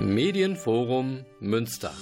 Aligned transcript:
Medienforum 0.00 1.26
Münster. 1.40 1.92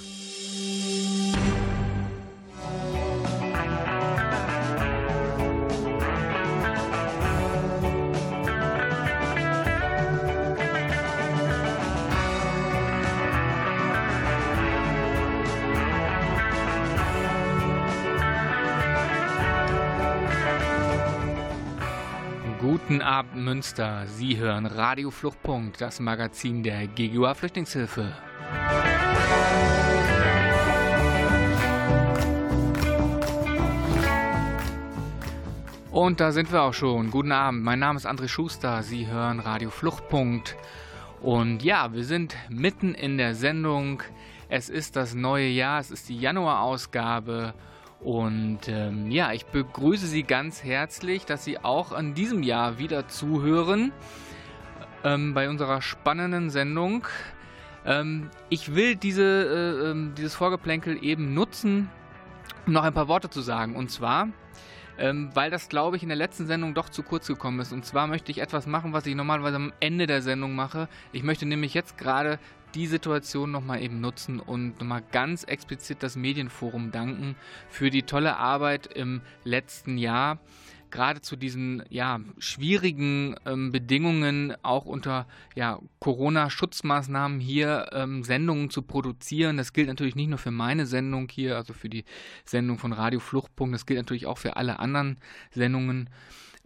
Guten 22.89 23.03
Abend 23.03 23.35
Münster. 23.35 24.07
Sie 24.07 24.37
hören 24.37 24.65
Radio 24.65 25.11
Fluchtpunkt, 25.11 25.79
das 25.79 25.99
Magazin 25.99 26.63
der 26.63 26.87
GGUA 26.87 27.35
Flüchtlingshilfe. 27.35 28.17
Und 35.91 36.19
da 36.19 36.31
sind 36.31 36.51
wir 36.51 36.63
auch 36.63 36.73
schon. 36.73 37.11
Guten 37.11 37.31
Abend, 37.31 37.63
mein 37.63 37.77
Name 37.77 37.97
ist 37.97 38.07
André 38.07 38.27
Schuster. 38.27 38.81
Sie 38.81 39.05
hören 39.05 39.39
Radio 39.39 39.69
Fluchtpunkt. 39.69 40.55
Und 41.21 41.61
ja, 41.61 41.93
wir 41.93 42.03
sind 42.03 42.35
mitten 42.49 42.95
in 42.95 43.19
der 43.19 43.35
Sendung. 43.35 44.01
Es 44.47 44.67
ist 44.67 44.95
das 44.95 45.13
neue 45.13 45.49
Jahr, 45.49 45.79
es 45.79 45.91
ist 45.91 46.09
die 46.09 46.17
Januarausgabe. 46.17 47.53
Und 48.01 48.67
ähm, 48.67 49.11
ja, 49.11 49.33
ich 49.33 49.45
begrüße 49.45 50.07
Sie 50.07 50.23
ganz 50.23 50.63
herzlich, 50.63 51.25
dass 51.25 51.43
Sie 51.43 51.59
auch 51.59 51.91
an 51.91 52.13
diesem 52.13 52.43
Jahr 52.43 52.79
wieder 52.79 53.07
zuhören 53.07 53.91
ähm, 55.03 55.33
bei 55.33 55.49
unserer 55.49 55.81
spannenden 55.81 56.49
Sendung. 56.49 57.05
Ähm, 57.85 58.29
ich 58.49 58.73
will 58.73 58.95
diese, 58.95 59.23
äh, 59.23 59.91
ähm, 59.91 60.13
dieses 60.17 60.35
Vorgeplänkel 60.35 61.03
eben 61.03 61.33
nutzen, 61.33 61.89
um 62.65 62.73
noch 62.73 62.83
ein 62.83 62.93
paar 62.93 63.09
Worte 63.09 63.29
zu 63.29 63.41
sagen. 63.41 63.75
Und 63.75 63.91
zwar, 63.91 64.29
ähm, 64.97 65.29
weil 65.33 65.49
das, 65.49 65.67
glaube 65.67 65.97
ich, 65.97 66.03
in 66.03 66.09
der 66.09 66.17
letzten 66.17 66.45
Sendung 66.45 66.73
doch 66.73 66.89
zu 66.89 67.03
kurz 67.03 67.27
gekommen 67.27 67.59
ist. 67.59 67.73
Und 67.73 67.85
zwar 67.85 68.07
möchte 68.07 68.31
ich 68.31 68.39
etwas 68.39 68.65
machen, 68.65 68.93
was 68.93 69.05
ich 69.05 69.15
normalerweise 69.15 69.57
am 69.57 69.73
Ende 69.79 70.07
der 70.07 70.21
Sendung 70.21 70.55
mache. 70.55 70.87
Ich 71.11 71.23
möchte 71.23 71.45
nämlich 71.45 71.73
jetzt 71.73 71.97
gerade 71.97 72.39
die 72.75 72.87
Situation 72.87 73.51
nochmal 73.51 73.81
eben 73.81 74.01
nutzen 74.01 74.39
und 74.39 74.79
nochmal 74.79 75.03
ganz 75.11 75.43
explizit 75.43 76.03
das 76.03 76.15
Medienforum 76.15 76.91
danken 76.91 77.35
für 77.69 77.89
die 77.89 78.03
tolle 78.03 78.37
Arbeit 78.37 78.87
im 78.87 79.21
letzten 79.43 79.97
Jahr. 79.97 80.39
Gerade 80.91 81.21
zu 81.21 81.35
diesen 81.35 81.83
ja, 81.89 82.19
schwierigen 82.39 83.35
ähm, 83.45 83.71
Bedingungen, 83.71 84.55
auch 84.63 84.85
unter 84.85 85.27
ja, 85.53 85.79
Corona-Schutzmaßnahmen 85.99 87.39
hier 87.39 87.89
ähm, 87.91 88.23
Sendungen 88.23 88.71
zu 88.71 88.81
produzieren. 88.81 89.57
Das 89.57 89.73
gilt 89.73 89.87
natürlich 89.87 90.15
nicht 90.15 90.29
nur 90.29 90.39
für 90.39 90.49
meine 90.49 90.87
Sendung 90.87 91.29
hier, 91.29 91.57
also 91.57 91.73
für 91.73 91.89
die 91.89 92.05
Sendung 92.43 92.79
von 92.79 92.91
Radio 92.91 93.19
Fluchtpunkt, 93.19 93.75
das 93.75 93.85
gilt 93.85 93.99
natürlich 93.99 94.25
auch 94.25 94.39
für 94.39 94.57
alle 94.57 94.79
anderen 94.79 95.17
Sendungen 95.51 96.09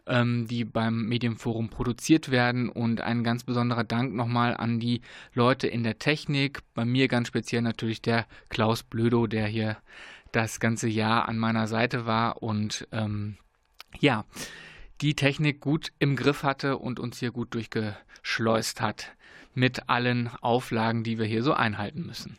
ähm, 0.07 0.47
die 0.47 0.65
beim 0.65 1.07
Medienforum 1.07 1.69
produziert 1.69 2.31
werden. 2.31 2.69
Und 2.69 3.01
ein 3.01 3.23
ganz 3.23 3.43
besonderer 3.43 3.83
Dank 3.83 4.13
nochmal 4.13 4.55
an 4.55 4.79
die 4.79 5.01
Leute 5.33 5.67
in 5.67 5.83
der 5.83 5.99
Technik. 5.99 6.59
Bei 6.73 6.85
mir 6.85 7.07
ganz 7.07 7.27
speziell 7.27 7.61
natürlich 7.61 8.01
der 8.01 8.25
Klaus 8.49 8.83
Blödo, 8.83 9.27
der 9.27 9.47
hier 9.47 9.77
das 10.31 10.59
ganze 10.59 10.87
Jahr 10.89 11.29
an 11.29 11.37
meiner 11.37 11.67
Seite 11.67 12.05
war 12.05 12.41
und 12.41 12.87
ähm, 12.91 13.37
ja, 13.99 14.25
die 15.01 15.15
Technik 15.15 15.61
gut 15.61 15.91
im 15.99 16.15
Griff 16.15 16.43
hatte 16.43 16.77
und 16.77 16.99
uns 16.99 17.19
hier 17.19 17.31
gut 17.31 17.53
durchgeschleust 17.53 18.81
hat 18.81 19.15
mit 19.53 19.89
allen 19.89 20.29
Auflagen, 20.41 21.03
die 21.03 21.19
wir 21.19 21.25
hier 21.25 21.43
so 21.43 21.53
einhalten 21.53 22.05
müssen. 22.05 22.37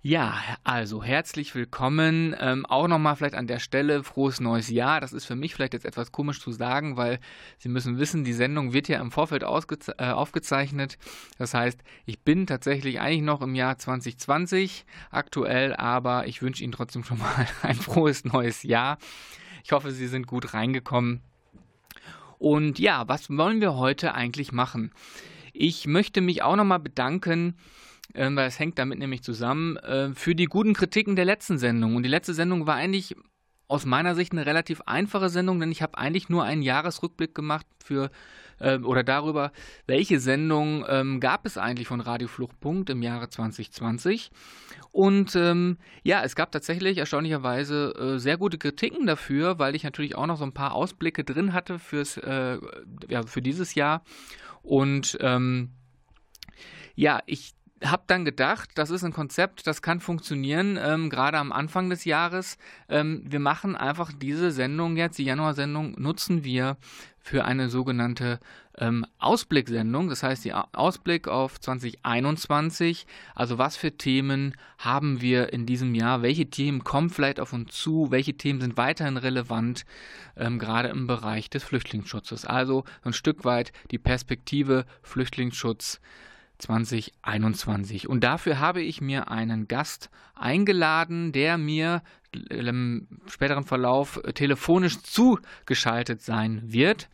Ja, 0.00 0.40
also 0.62 1.02
herzlich 1.02 1.56
willkommen. 1.56 2.32
Ähm, 2.38 2.64
auch 2.66 2.86
nochmal 2.86 3.16
vielleicht 3.16 3.34
an 3.34 3.48
der 3.48 3.58
Stelle 3.58 4.04
frohes 4.04 4.38
neues 4.38 4.70
Jahr. 4.70 5.00
Das 5.00 5.12
ist 5.12 5.24
für 5.24 5.34
mich 5.34 5.56
vielleicht 5.56 5.72
jetzt 5.72 5.84
etwas 5.84 6.12
komisch 6.12 6.40
zu 6.40 6.52
sagen, 6.52 6.96
weil 6.96 7.18
Sie 7.58 7.68
müssen 7.68 7.98
wissen, 7.98 8.22
die 8.22 8.32
Sendung 8.32 8.72
wird 8.72 8.86
ja 8.86 9.00
im 9.00 9.10
Vorfeld 9.10 9.42
äh, 9.42 10.04
aufgezeichnet. 10.04 10.98
Das 11.36 11.52
heißt, 11.52 11.80
ich 12.06 12.20
bin 12.20 12.46
tatsächlich 12.46 13.00
eigentlich 13.00 13.22
noch 13.22 13.42
im 13.42 13.56
Jahr 13.56 13.76
2020 13.76 14.86
aktuell, 15.10 15.74
aber 15.74 16.28
ich 16.28 16.42
wünsche 16.42 16.62
Ihnen 16.62 16.72
trotzdem 16.72 17.02
schon 17.02 17.18
mal 17.18 17.48
ein 17.62 17.74
frohes 17.74 18.24
neues 18.24 18.62
Jahr. 18.62 18.98
Ich 19.64 19.72
hoffe, 19.72 19.90
Sie 19.90 20.06
sind 20.06 20.28
gut 20.28 20.54
reingekommen. 20.54 21.22
Und 22.38 22.78
ja, 22.78 23.08
was 23.08 23.28
wollen 23.30 23.60
wir 23.60 23.74
heute 23.74 24.14
eigentlich 24.14 24.52
machen? 24.52 24.92
Ich 25.52 25.88
möchte 25.88 26.20
mich 26.20 26.42
auch 26.42 26.54
nochmal 26.54 26.78
bedanken 26.78 27.56
ähm, 28.14 28.36
weil 28.36 28.48
es 28.48 28.58
hängt 28.58 28.78
damit 28.78 28.98
nämlich 28.98 29.22
zusammen, 29.22 29.76
äh, 29.78 30.14
für 30.14 30.34
die 30.34 30.46
guten 30.46 30.74
Kritiken 30.74 31.16
der 31.16 31.24
letzten 31.24 31.58
Sendung. 31.58 31.96
Und 31.96 32.02
die 32.02 32.08
letzte 32.08 32.34
Sendung 32.34 32.66
war 32.66 32.76
eigentlich 32.76 33.14
aus 33.68 33.84
meiner 33.84 34.14
Sicht 34.14 34.32
eine 34.32 34.46
relativ 34.46 34.80
einfache 34.86 35.28
Sendung, 35.28 35.60
denn 35.60 35.70
ich 35.70 35.82
habe 35.82 35.98
eigentlich 35.98 36.30
nur 36.30 36.44
einen 36.44 36.62
Jahresrückblick 36.62 37.34
gemacht 37.34 37.66
für 37.84 38.10
äh, 38.60 38.78
oder 38.78 39.04
darüber, 39.04 39.52
welche 39.86 40.20
Sendung 40.20 40.84
ähm, 40.88 41.20
gab 41.20 41.46
es 41.46 41.58
eigentlich 41.58 41.86
von 41.86 42.00
Radio 42.00 42.28
Fluchtpunkt 42.28 42.90
im 42.90 43.02
Jahre 43.02 43.28
2020. 43.28 44.30
Und 44.90 45.36
ähm, 45.36 45.76
ja, 46.02 46.22
es 46.22 46.34
gab 46.34 46.50
tatsächlich 46.50 46.96
erstaunlicherweise 46.96 47.94
äh, 47.94 48.18
sehr 48.18 48.38
gute 48.38 48.56
Kritiken 48.56 49.06
dafür, 49.06 49.58
weil 49.58 49.74
ich 49.74 49.84
natürlich 49.84 50.16
auch 50.16 50.26
noch 50.26 50.38
so 50.38 50.44
ein 50.44 50.54
paar 50.54 50.72
Ausblicke 50.72 51.22
drin 51.22 51.52
hatte 51.52 51.78
fürs, 51.78 52.16
äh, 52.16 52.58
ja, 53.08 53.26
für 53.26 53.42
dieses 53.42 53.74
Jahr. 53.74 54.02
Und 54.62 55.18
ähm, 55.20 55.72
ja, 56.94 57.20
ich 57.26 57.52
habe 57.84 58.02
dann 58.06 58.24
gedacht, 58.24 58.70
das 58.74 58.90
ist 58.90 59.04
ein 59.04 59.12
Konzept, 59.12 59.66
das 59.66 59.82
kann 59.82 60.00
funktionieren, 60.00 60.78
ähm, 60.82 61.10
gerade 61.10 61.38
am 61.38 61.52
Anfang 61.52 61.90
des 61.90 62.04
Jahres. 62.04 62.58
Ähm, 62.88 63.22
wir 63.24 63.40
machen 63.40 63.76
einfach 63.76 64.12
diese 64.12 64.50
Sendung 64.50 64.96
jetzt, 64.96 65.18
die 65.18 65.24
Januarsendung, 65.24 65.94
nutzen 65.98 66.44
wir 66.44 66.76
für 67.20 67.44
eine 67.44 67.68
sogenannte 67.68 68.40
ähm, 68.78 69.04
Ausblicksendung. 69.18 70.08
Das 70.08 70.22
heißt, 70.22 70.44
die 70.44 70.54
Ausblick 70.54 71.28
auf 71.28 71.60
2021. 71.60 73.06
Also 73.34 73.58
was 73.58 73.76
für 73.76 73.96
Themen 73.96 74.54
haben 74.78 75.20
wir 75.20 75.52
in 75.52 75.66
diesem 75.66 75.94
Jahr? 75.94 76.22
Welche 76.22 76.46
Themen 76.46 76.84
kommen 76.84 77.10
vielleicht 77.10 77.40
auf 77.40 77.52
uns 77.52 77.72
zu? 77.74 78.10
Welche 78.10 78.34
Themen 78.34 78.60
sind 78.60 78.76
weiterhin 78.76 79.18
relevant, 79.18 79.84
ähm, 80.36 80.58
gerade 80.58 80.88
im 80.88 81.06
Bereich 81.06 81.50
des 81.50 81.64
Flüchtlingsschutzes? 81.64 82.44
Also 82.44 82.84
ein 83.02 83.12
Stück 83.12 83.44
weit 83.44 83.72
die 83.90 83.98
Perspektive 83.98 84.86
Flüchtlingsschutz 85.02 86.00
2021. 86.58 88.08
Und 88.08 88.24
dafür 88.24 88.58
habe 88.58 88.82
ich 88.82 89.00
mir 89.00 89.30
einen 89.30 89.68
Gast 89.68 90.10
eingeladen, 90.34 91.32
der 91.32 91.58
mir 91.58 92.02
im 92.50 93.08
späteren 93.26 93.64
Verlauf 93.64 94.20
telefonisch 94.34 95.02
zugeschaltet 95.02 96.22
sein 96.22 96.62
wird. 96.64 97.08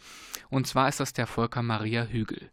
Und 0.51 0.67
zwar 0.67 0.89
ist 0.89 1.01
das 1.01 1.13
der 1.13 1.27
Volker 1.27 1.63
Maria 1.63 2.05
Hügel. 2.05 2.51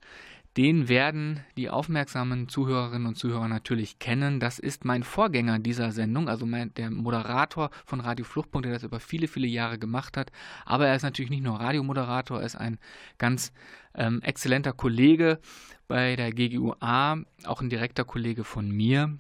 Den 0.57 0.89
werden 0.89 1.39
die 1.55 1.69
aufmerksamen 1.69 2.49
Zuhörerinnen 2.49 3.07
und 3.07 3.15
Zuhörer 3.15 3.47
natürlich 3.47 3.99
kennen. 3.99 4.41
Das 4.41 4.59
ist 4.59 4.83
mein 4.83 5.03
Vorgänger 5.03 5.59
dieser 5.59 5.93
Sendung, 5.93 6.27
also 6.27 6.45
mein, 6.45 6.73
der 6.73 6.91
Moderator 6.91 7.69
von 7.85 8.01
Radio 8.01 8.25
Fluchtpunkt, 8.25 8.65
der 8.65 8.73
das 8.73 8.83
über 8.83 8.99
viele, 8.99 9.29
viele 9.29 9.47
Jahre 9.47 9.79
gemacht 9.79 10.17
hat. 10.17 10.29
Aber 10.65 10.87
er 10.87 10.95
ist 10.95 11.03
natürlich 11.03 11.31
nicht 11.31 11.43
nur 11.43 11.61
Radiomoderator, 11.61 12.41
er 12.41 12.45
ist 12.45 12.57
ein 12.57 12.79
ganz 13.17 13.53
ähm, 13.95 14.21
exzellenter 14.23 14.73
Kollege 14.73 15.39
bei 15.87 16.17
der 16.17 16.33
GGUA, 16.33 17.23
auch 17.45 17.61
ein 17.61 17.69
direkter 17.69 18.03
Kollege 18.03 18.43
von 18.43 18.69
mir, 18.69 19.17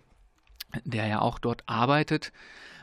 der 0.83 1.07
ja 1.07 1.21
auch 1.21 1.39
dort 1.39 1.63
arbeitet. 1.65 2.33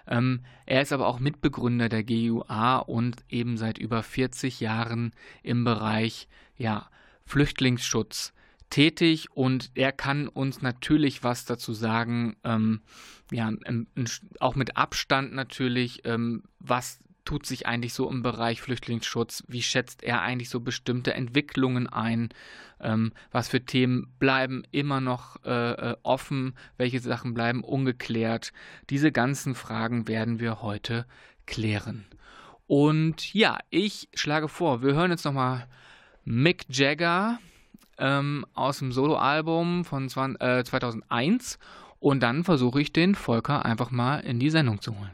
Ähm, 0.06 0.40
er 0.64 0.80
ist 0.80 0.94
aber 0.94 1.06
auch 1.06 1.18
Mitbegründer 1.18 1.90
der 1.90 2.02
GUA 2.02 2.78
und 2.78 3.16
eben 3.28 3.58
seit 3.58 3.76
über 3.76 4.02
40 4.02 4.60
Jahren 4.60 5.12
im 5.42 5.64
Bereich 5.64 6.28
ja, 6.56 6.88
Flüchtlingsschutz 7.26 8.32
tätig 8.70 9.28
und 9.32 9.70
er 9.74 9.92
kann 9.92 10.28
uns 10.28 10.62
natürlich 10.62 11.22
was 11.22 11.44
dazu 11.44 11.72
sagen, 11.72 12.36
ähm, 12.44 12.80
ja, 13.30 13.50
auch 14.40 14.54
mit 14.54 14.76
Abstand 14.76 15.34
natürlich, 15.34 16.04
ähm, 16.04 16.42
was 16.58 17.00
tut 17.24 17.44
sich 17.44 17.66
eigentlich 17.66 17.92
so 17.92 18.08
im 18.10 18.22
Bereich 18.22 18.62
Flüchtlingsschutz, 18.62 19.44
wie 19.48 19.60
schätzt 19.60 20.02
er 20.02 20.22
eigentlich 20.22 20.48
so 20.48 20.60
bestimmte 20.60 21.12
Entwicklungen 21.12 21.86
ein, 21.86 22.30
ähm, 22.80 23.12
was 23.30 23.48
für 23.48 23.62
Themen 23.62 24.14
bleiben 24.18 24.62
immer 24.70 25.02
noch 25.02 25.36
äh, 25.44 25.90
äh 25.90 25.96
offen, 26.02 26.54
welche 26.78 27.00
Sachen 27.00 27.34
bleiben 27.34 27.62
ungeklärt. 27.62 28.54
Diese 28.88 29.12
ganzen 29.12 29.54
Fragen 29.54 30.08
werden 30.08 30.40
wir 30.40 30.62
heute 30.62 31.04
klären. 31.46 32.06
Und 32.66 33.34
ja, 33.34 33.58
ich 33.68 34.08
schlage 34.14 34.48
vor, 34.48 34.82
wir 34.82 34.94
hören 34.94 35.10
jetzt 35.10 35.24
nochmal 35.24 35.68
Mick 36.24 36.64
Jagger 36.70 37.38
ähm, 37.98 38.44
aus 38.54 38.78
dem 38.78 38.92
Soloalbum 38.92 39.84
von 39.84 40.08
20, 40.08 40.40
äh, 40.40 40.64
2001 40.64 41.58
und 42.00 42.22
dann 42.22 42.44
versuche 42.44 42.80
ich 42.80 42.92
den 42.92 43.14
Volker 43.14 43.64
einfach 43.64 43.90
mal 43.90 44.20
in 44.20 44.38
die 44.38 44.50
Sendung 44.50 44.80
zu 44.80 44.96
holen. 44.98 45.10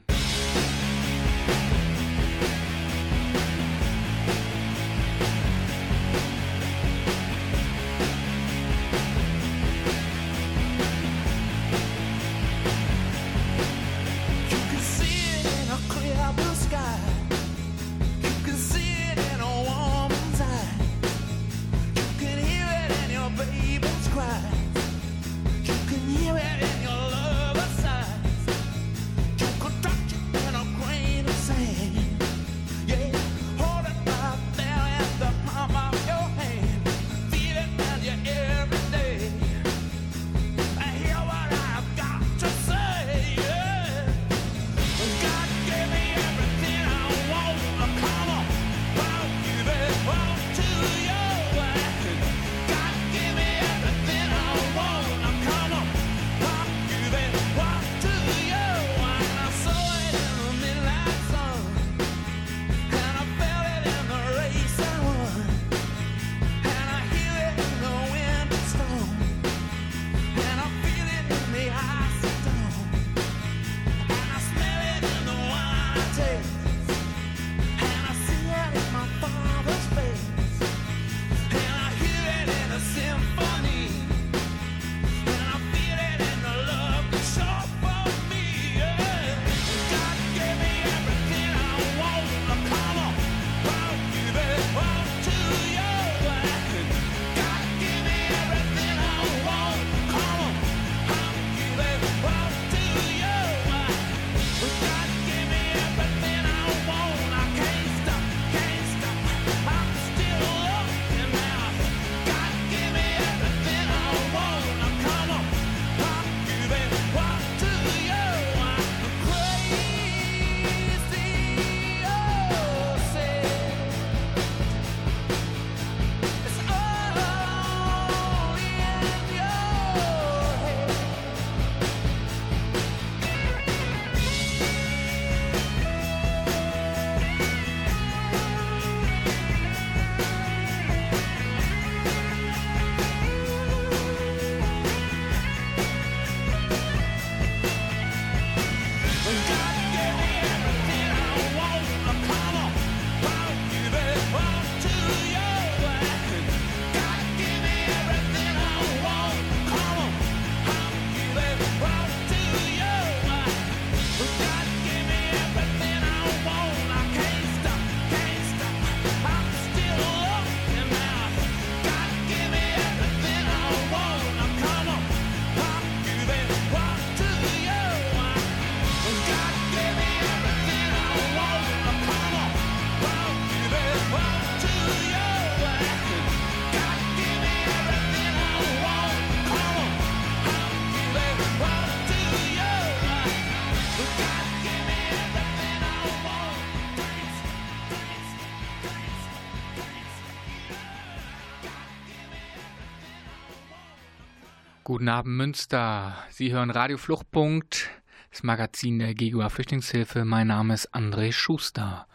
Guten 204.95 205.09
Abend, 205.09 205.37
Münster. 205.37 206.15
Sie 206.31 206.53
hören 206.53 206.71
Radio 206.71 206.99
Fluchtpunkt, 206.99 207.91
das 208.31 208.45
Magazin 208.45 209.01
der 209.01 209.13
GEGUA 209.13 209.49
Flüchtlingshilfe. 209.49 210.25
Mein 210.25 210.47
Name 210.47 210.73
ist 210.73 210.95
André 210.95 211.33
Schuster. 211.33 212.07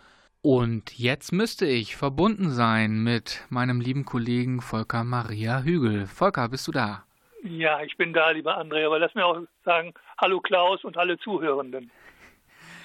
Und 0.42 0.98
jetzt 0.98 1.34
müsste 1.34 1.66
ich 1.66 1.98
verbunden 1.98 2.52
sein 2.52 3.04
mit 3.04 3.46
meinem 3.50 3.81
lieben 3.81 4.06
Kollegen 4.06 4.62
Volker 4.62 5.04
Maria 5.04 5.62
Hügel. 5.64 6.08
Volker, 6.08 6.48
bist 6.48 6.70
du 6.70 6.72
da? 6.72 7.04
Ja, 7.44 7.81
ich 7.81 7.98
bin 7.98 8.14
da, 8.14 8.31
lieber 8.31 8.58
André, 8.58 8.86
aber 8.86 8.98
lass 8.98 9.14
mir 9.14 9.26
auch 9.26 9.42
sagen, 9.66 9.94
hallo 10.18 10.40
Klaus 10.40 10.86
und 10.86 10.95
alle 10.95 11.19
Zuhörenden. 11.19 11.92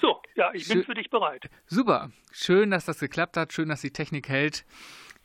So, 0.01 0.21
ja, 0.35 0.51
ich 0.53 0.67
bin 0.67 0.79
Schön, 0.79 0.85
für 0.87 0.93
dich 0.95 1.09
bereit. 1.09 1.49
Super, 1.67 2.11
schön, 2.33 2.69
dass 2.71 2.83
das 2.83 2.99
geklappt 2.99 3.37
hat, 3.37 3.53
schön, 3.53 3.69
dass 3.69 3.79
die 3.79 3.91
Technik 3.91 4.27
hält. 4.27 4.65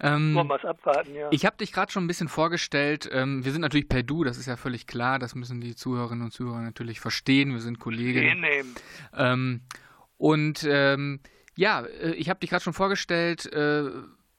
Ähm, 0.03 0.35
Wollen 0.35 0.49
wir 0.49 0.57
es 0.57 0.65
abwarten, 0.65 1.15
ja. 1.15 1.29
Ich 1.31 1.45
habe 1.45 1.57
dich 1.59 1.73
gerade 1.73 1.93
schon 1.93 2.05
ein 2.05 2.07
bisschen 2.07 2.29
vorgestellt. 2.29 3.09
Ähm, 3.13 3.45
wir 3.45 3.53
sind 3.53 3.61
natürlich 3.61 3.89
per 3.89 4.03
Du, 4.03 4.25
das 4.25 4.39
ist 4.39 4.47
ja 4.47 4.57
völlig 4.57 4.87
klar. 4.87 5.19
Das 5.19 5.35
müssen 5.35 5.61
die 5.61 5.77
Zuhörerinnen 5.77 6.25
und 6.25 6.31
Zuhörer 6.33 6.61
natürlich 6.61 7.01
verstehen. 7.01 7.53
Wir 7.53 7.61
sind 7.61 7.79
Kollegen. 7.79 8.45
Ähm, 9.17 9.61
und 10.17 10.67
ähm, 10.69 11.21
ja, 11.55 11.83
äh, 11.83 12.13
ich 12.13 12.31
habe 12.31 12.41
dich 12.41 12.51
gerade 12.51 12.65
schon 12.65 12.73
vorgestellt. 12.73 13.53
Äh, 13.53 13.91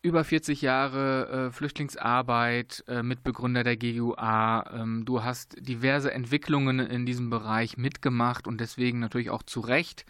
über 0.03 0.23
40 0.23 0.61
Jahre 0.61 1.49
äh, 1.49 1.51
Flüchtlingsarbeit, 1.51 2.83
äh, 2.87 3.03
Mitbegründer 3.03 3.63
der 3.63 3.77
GUA. 3.77 4.65
Ähm, 4.73 5.05
du 5.05 5.23
hast 5.23 5.55
diverse 5.59 6.11
Entwicklungen 6.11 6.79
in 6.79 7.05
diesem 7.05 7.29
Bereich 7.29 7.77
mitgemacht 7.77 8.47
und 8.47 8.59
deswegen 8.59 8.99
natürlich 8.99 9.29
auch 9.29 9.43
zu 9.43 9.59
Recht 9.59 10.05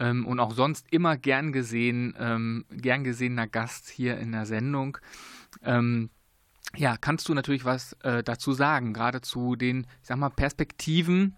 ähm, 0.00 0.26
und 0.26 0.40
auch 0.40 0.52
sonst 0.52 0.86
immer 0.90 1.16
gern 1.16 1.52
gesehen, 1.52 2.16
ähm, 2.18 2.64
gern 2.70 3.04
gesehener 3.04 3.46
Gast 3.46 3.88
hier 3.88 4.18
in 4.18 4.32
der 4.32 4.46
Sendung. 4.46 4.98
Ähm, 5.62 6.10
ja, 6.76 6.96
kannst 6.96 7.28
du 7.28 7.34
natürlich 7.34 7.64
was 7.64 7.92
äh, 8.02 8.22
dazu 8.22 8.52
sagen, 8.52 8.92
gerade 8.92 9.20
zu 9.20 9.56
den, 9.56 9.86
ich 10.02 10.08
sag 10.08 10.16
mal, 10.16 10.30
Perspektiven 10.30 11.36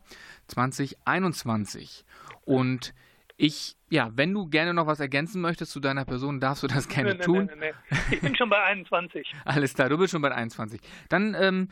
2021. 0.49 2.04
Und 2.45 2.95
ich, 3.37 3.76
ja, 3.90 4.11
wenn 4.14 4.33
du 4.33 4.47
gerne 4.47 4.75
noch 4.75 4.87
was 4.87 5.00
ergänzen 5.00 5.40
möchtest 5.40 5.73
zu 5.73 5.81
deiner 5.81 6.04
Person, 6.04 6.38
darfst 6.38 6.62
du 6.62 6.66
das 6.66 6.88
gerne 6.88 7.14
nee, 7.14 7.25
tun. 7.25 7.50
Nee, 7.59 7.73
nee, 7.90 7.99
ich 8.11 8.21
bin 8.21 8.37
schon 8.37 8.50
bei 8.50 8.62
21. 8.62 9.35
Alles 9.45 9.75
klar, 9.75 9.88
du 9.88 9.99
bist 9.99 10.12
schon 10.12 10.23
bei 10.23 10.33
21. 10.33 10.81
Dann, 11.09 11.35
ähm, 11.38 11.69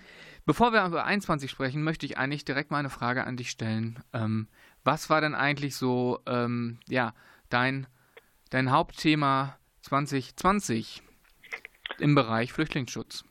bevor 0.47 0.73
wir 0.73 0.85
über 0.87 1.05
21 1.05 1.51
sprechen, 1.51 1.83
möchte 1.83 2.07
ich 2.07 2.19
eigentlich 2.19 2.45
direkt 2.45 2.71
mal 2.71 2.79
eine 2.79 2.91
Frage 2.91 3.25
an 3.25 3.37
dich 3.37 3.51
stellen. 3.51 4.03
Ähm, 4.13 4.49
was 4.85 5.11
war 5.11 5.21
denn 5.21 5.35
eigentlich 5.35 5.77
so, 5.77 6.21
ähm, 6.27 6.79
ja, 6.89 7.15
dein, 7.49 7.87
dein 8.51 8.71
Hauptthema 8.71 9.59
2020 9.83 11.03
im 11.99 12.15
Bereich 12.15 12.53
Flüchtlingsschutz? 12.53 13.25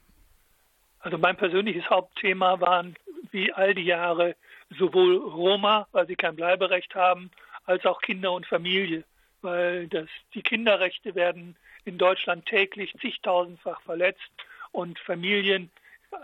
Also 1.00 1.18
mein 1.18 1.38
persönliches 1.38 1.90
Hauptthema 1.90 2.60
waren 2.60 2.96
wie 3.32 3.54
all 3.54 3.74
die 3.74 3.86
Jahre 3.86 4.36
sowohl 4.78 5.16
Roma, 5.18 5.88
weil 5.92 6.08
sie 6.08 6.16
kein 6.16 6.36
Bleiberecht 6.36 6.94
haben, 6.96 7.32
als 7.66 7.86
auch 7.86 8.02
Kinder 8.02 8.32
und 8.34 8.46
Familie, 8.46 9.04
weil 9.42 9.88
das, 9.88 10.08
die 10.34 10.42
Kinderrechte 10.42 11.16
werden 11.16 11.56
in 11.86 11.98
Deutschland 11.98 12.46
täglich 12.46 12.94
zigtausendfach 13.00 13.82
verletzt 13.82 14.30
und 14.72 15.00
Familien, 15.00 15.72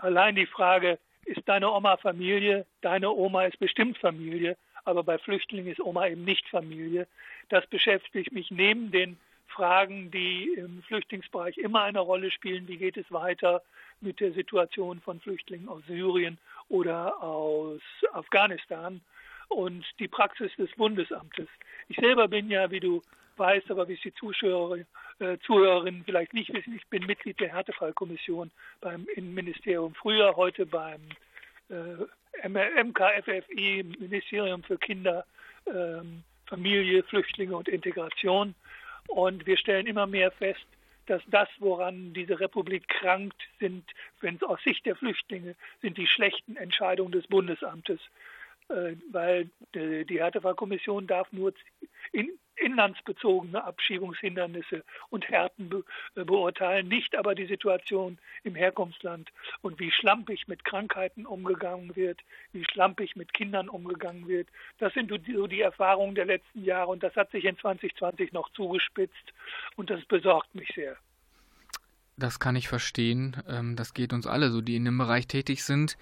allein 0.00 0.34
die 0.34 0.46
Frage, 0.46 0.98
ist 1.24 1.48
deine 1.48 1.70
Oma 1.70 1.96
Familie, 1.96 2.66
deine 2.82 3.10
Oma 3.10 3.44
ist 3.44 3.58
bestimmt 3.58 3.98
Familie, 3.98 4.56
aber 4.86 5.02
bei 5.02 5.18
Flüchtlingen 5.18 5.70
ist 5.70 5.80
Oma 5.80 6.06
eben 6.08 6.24
nicht 6.24 6.48
Familie. 6.48 7.06
Das 7.48 7.66
beschäftigt 7.66 8.32
mich 8.32 8.50
neben 8.50 8.90
den 8.90 9.18
Fragen, 9.48 10.10
die 10.10 10.54
im 10.56 10.82
Flüchtlingsbereich 10.84 11.58
immer 11.58 11.82
eine 11.82 12.00
Rolle 12.00 12.30
spielen. 12.30 12.68
Wie 12.68 12.76
geht 12.76 12.96
es 12.96 13.10
weiter 13.10 13.62
mit 14.00 14.20
der 14.20 14.32
Situation 14.32 15.00
von 15.00 15.20
Flüchtlingen 15.20 15.68
aus 15.68 15.82
Syrien 15.86 16.38
oder 16.68 17.22
aus 17.22 17.80
Afghanistan 18.12 19.00
und 19.48 19.84
die 19.98 20.08
Praxis 20.08 20.52
des 20.56 20.70
Bundesamtes. 20.76 21.48
Ich 21.88 21.96
selber 21.96 22.28
bin 22.28 22.50
ja, 22.50 22.70
wie 22.70 22.80
du 22.80 23.02
weißt, 23.36 23.70
aber 23.70 23.86
wie 23.88 23.94
es 23.94 24.00
die 24.00 24.14
Zuschauer, 24.14 24.78
äh, 25.18 25.38
Zuhörerinnen 25.44 26.04
vielleicht 26.04 26.34
nicht 26.34 26.52
wissen, 26.52 26.74
ich 26.74 26.86
bin 26.88 27.06
Mitglied 27.06 27.38
der 27.40 27.52
Härtefallkommission 27.52 28.50
beim 28.80 29.06
Innenministerium 29.14 29.94
früher, 29.94 30.36
heute 30.36 30.66
beim 30.66 31.00
äh, 31.68 32.04
MKFFI, 32.44 33.84
Ministerium 33.98 34.62
für 34.62 34.78
Kinder, 34.78 35.24
ähm, 35.66 36.22
Familie, 36.46 37.02
Flüchtlinge 37.02 37.56
und 37.56 37.68
Integration. 37.68 38.54
Und 39.08 39.46
wir 39.46 39.56
stellen 39.56 39.86
immer 39.86 40.06
mehr 40.06 40.30
fest, 40.30 40.66
dass 41.06 41.22
das, 41.28 41.48
woran 41.58 42.12
diese 42.12 42.40
Republik 42.40 42.88
krankt, 42.88 43.40
sind, 43.60 43.84
wenn 44.20 44.36
es 44.36 44.42
aus 44.42 44.60
Sicht 44.64 44.84
der 44.86 44.96
Flüchtlinge, 44.96 45.54
sind 45.80 45.96
die 45.96 46.06
schlechten 46.06 46.56
Entscheidungen 46.56 47.12
des 47.12 47.26
Bundesamtes. 47.28 48.00
Äh, 48.68 48.96
weil 49.12 49.50
die 49.74 50.20
Härtefallkommission 50.20 51.06
darf 51.06 51.30
nur 51.30 51.52
in, 52.12 52.30
inlandsbezogene 52.56 53.62
Abschiebungshindernisse 53.62 54.82
und 55.10 55.28
Härten 55.28 55.68
be, 55.68 55.84
äh, 56.14 56.24
beurteilen, 56.24 56.88
nicht 56.88 57.16
aber 57.16 57.34
die 57.34 57.46
Situation 57.46 58.18
im 58.42 58.54
Herkunftsland 58.54 59.30
und 59.60 59.78
wie 59.78 59.92
schlampig 59.92 60.48
mit 60.48 60.64
Krankheiten 60.64 61.26
umgegangen 61.26 61.94
wird, 61.94 62.20
wie 62.52 62.64
schlampig 62.64 63.14
mit 63.14 63.34
Kindern 63.34 63.68
umgegangen 63.68 64.26
wird. 64.26 64.48
Das 64.78 64.92
sind 64.94 65.10
so 65.10 65.46
die 65.46 65.60
Erfahrungen 65.60 66.14
der 66.14 66.24
letzten 66.24 66.64
Jahre 66.64 66.90
und 66.90 67.02
das 67.02 67.14
hat 67.14 67.30
sich 67.30 67.44
in 67.44 67.58
2020 67.58 68.32
noch 68.32 68.50
zugespitzt 68.50 69.32
und 69.76 69.90
das 69.90 70.04
besorgt 70.06 70.54
mich 70.54 70.70
sehr. 70.74 70.96
Das 72.16 72.40
kann 72.40 72.56
ich 72.56 72.66
verstehen. 72.66 73.36
Ähm, 73.46 73.76
das 73.76 73.92
geht 73.92 74.12
uns 74.12 74.26
alle 74.26 74.50
so, 74.50 74.60
die 74.62 74.76
in 74.76 74.86
dem 74.86 74.96
Bereich 74.96 75.26
tätig 75.26 75.62
sind. 75.64 75.98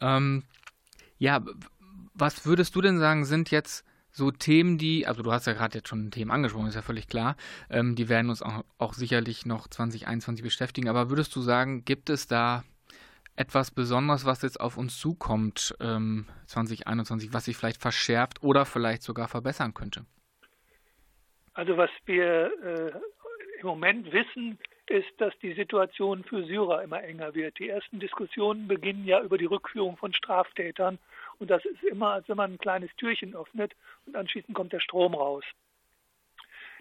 Ähm, 0.00 0.44
ja, 1.18 1.44
was 2.14 2.46
würdest 2.46 2.74
du 2.74 2.80
denn 2.80 2.98
sagen, 2.98 3.24
sind 3.24 3.50
jetzt 3.50 3.84
so 4.10 4.30
Themen, 4.30 4.76
die, 4.78 5.06
also 5.06 5.22
du 5.22 5.32
hast 5.32 5.46
ja 5.46 5.54
gerade 5.54 5.78
jetzt 5.78 5.88
schon 5.88 6.10
Themen 6.10 6.30
angesprochen, 6.30 6.66
ist 6.66 6.74
ja 6.74 6.82
völlig 6.82 7.08
klar, 7.08 7.36
ähm, 7.70 7.94
die 7.96 8.08
werden 8.08 8.28
uns 8.28 8.42
auch, 8.42 8.62
auch, 8.78 8.92
sicherlich 8.92 9.46
noch 9.46 9.68
2021 9.68 10.44
beschäftigen, 10.44 10.88
aber 10.88 11.08
würdest 11.08 11.34
du 11.34 11.40
sagen, 11.40 11.84
gibt 11.84 12.10
es 12.10 12.26
da 12.26 12.64
etwas 13.36 13.70
Besonderes, 13.70 14.26
was 14.26 14.42
jetzt 14.42 14.60
auf 14.60 14.76
uns 14.76 14.98
zukommt, 14.98 15.74
ähm, 15.80 16.26
2021, 16.46 17.32
was 17.32 17.46
sich 17.46 17.56
vielleicht 17.56 17.80
verschärft 17.80 18.42
oder 18.42 18.66
vielleicht 18.66 19.02
sogar 19.02 19.28
verbessern 19.28 19.72
könnte? 19.72 20.04
Also 21.54 21.76
was 21.76 21.90
wir 22.04 22.50
äh, 22.62 22.92
im 23.60 23.66
Moment 23.66 24.12
wissen, 24.12 24.58
ist, 24.86 25.08
dass 25.18 25.32
die 25.40 25.54
Situation 25.54 26.24
für 26.24 26.44
Syrer 26.44 26.82
immer 26.82 27.02
enger 27.02 27.34
wird. 27.34 27.58
Die 27.58 27.68
ersten 27.68 28.00
Diskussionen 28.00 28.68
beginnen 28.68 29.06
ja 29.06 29.22
über 29.22 29.38
die 29.38 29.46
Rückführung 29.46 29.96
von 29.96 30.12
Straftätern 30.12 30.98
und 31.38 31.50
das 31.50 31.64
ist 31.64 31.82
immer, 31.82 32.12
als 32.12 32.28
wenn 32.28 32.36
man 32.36 32.52
ein 32.52 32.58
kleines 32.58 32.94
Türchen 32.96 33.34
öffnet 33.34 33.72
und 34.06 34.16
anschließend 34.16 34.54
kommt 34.54 34.72
der 34.72 34.80
Strom 34.80 35.14
raus. 35.14 35.44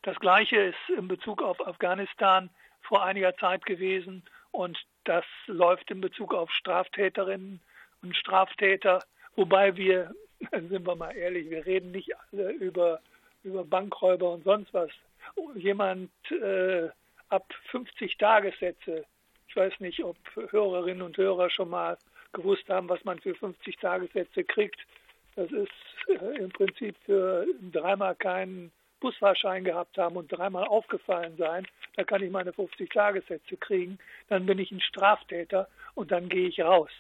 Das 0.04 0.20
Gleiche 0.20 0.58
ist 0.58 0.98
in 0.98 1.08
Bezug 1.08 1.42
auf 1.42 1.66
Afghanistan 1.66 2.50
vor 2.82 3.04
einiger 3.04 3.36
Zeit 3.38 3.66
gewesen 3.66 4.24
und 4.52 4.78
das 5.04 5.26
läuft 5.48 5.90
in 5.92 6.02
Bezug 6.02 6.34
auf 6.34 6.52
Straftäterinnen 6.52 7.62
und 8.02 8.16
Straftäter, 8.16 9.04
wobei 9.36 9.76
wir, 9.76 10.14
sind 10.52 10.86
wir 10.86 10.96
mal 10.96 11.16
ehrlich, 11.16 11.50
wir 11.50 11.66
reden 11.66 11.92
nicht 11.92 12.12
alle 12.32 12.52
über, 12.52 13.00
über 13.44 13.64
Bankräuber 13.64 14.32
und 14.32 14.44
sonst 14.44 14.74
was. 14.74 14.90
Jemand 15.56 16.12
äh, 16.32 16.90
ab 17.30 17.46
50 17.70 18.18
Tagessätze, 18.18 19.06
ich 19.48 19.56
weiß 19.56 19.80
nicht, 19.80 20.04
ob 20.04 20.18
Hörerinnen 20.50 21.02
und 21.02 21.18
Hörer 21.18 21.50
schon 21.50 21.70
mal 21.70 21.98
gewusst 22.34 22.68
haben, 22.70 22.90
was 22.90 23.04
man 23.04 23.20
für 23.20 23.36
50 23.36 23.78
Tagessätze 23.78 24.44
kriegt. 24.44 24.80
Das 25.36 25.52
ist 25.52 25.72
äh, 26.08 26.38
im 26.38 26.50
Prinzip 26.50 26.96
für 27.06 27.46
dreimal 27.72 28.16
keinen 28.16 28.72
Busfahrschein 29.00 29.64
gehabt 29.64 29.98
haben 29.98 30.16
und 30.16 30.32
dreimal 30.32 30.66
aufgefallen 30.66 31.36
sein, 31.38 31.68
da 31.96 32.04
kann 32.04 32.24
ich 32.24 32.32
meine 32.32 32.54
50 32.54 32.90
Tagessätze 32.90 33.58
kriegen, 33.58 33.98
dann 34.30 34.46
bin 34.46 34.60
ich 34.60 34.72
ein 34.72 34.80
Straftäter 34.80 35.68
und 35.96 36.12
dann 36.12 36.30
gehe 36.30 36.48
ich 36.48 36.62
raus. 36.62 36.92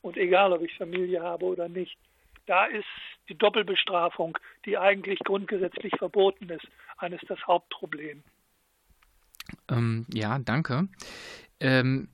Und 0.00 0.16
egal, 0.16 0.52
ob 0.52 0.62
ich 0.62 0.74
Familie 0.76 1.22
habe 1.22 1.44
oder 1.44 1.68
nicht, 1.68 1.98
da 2.46 2.64
ist 2.66 2.86
die 3.28 3.36
Doppelbestrafung, 3.36 4.38
die 4.64 4.78
eigentlich 4.78 5.18
grundgesetzlich 5.20 5.92
verboten 5.98 6.48
ist, 6.48 6.66
eines 6.96 7.20
das 7.28 7.38
Hauptproblem. 7.46 8.22
Ähm, 9.68 10.06
ja, 10.12 10.38
danke. 10.38 10.88
Ähm, 11.60 12.08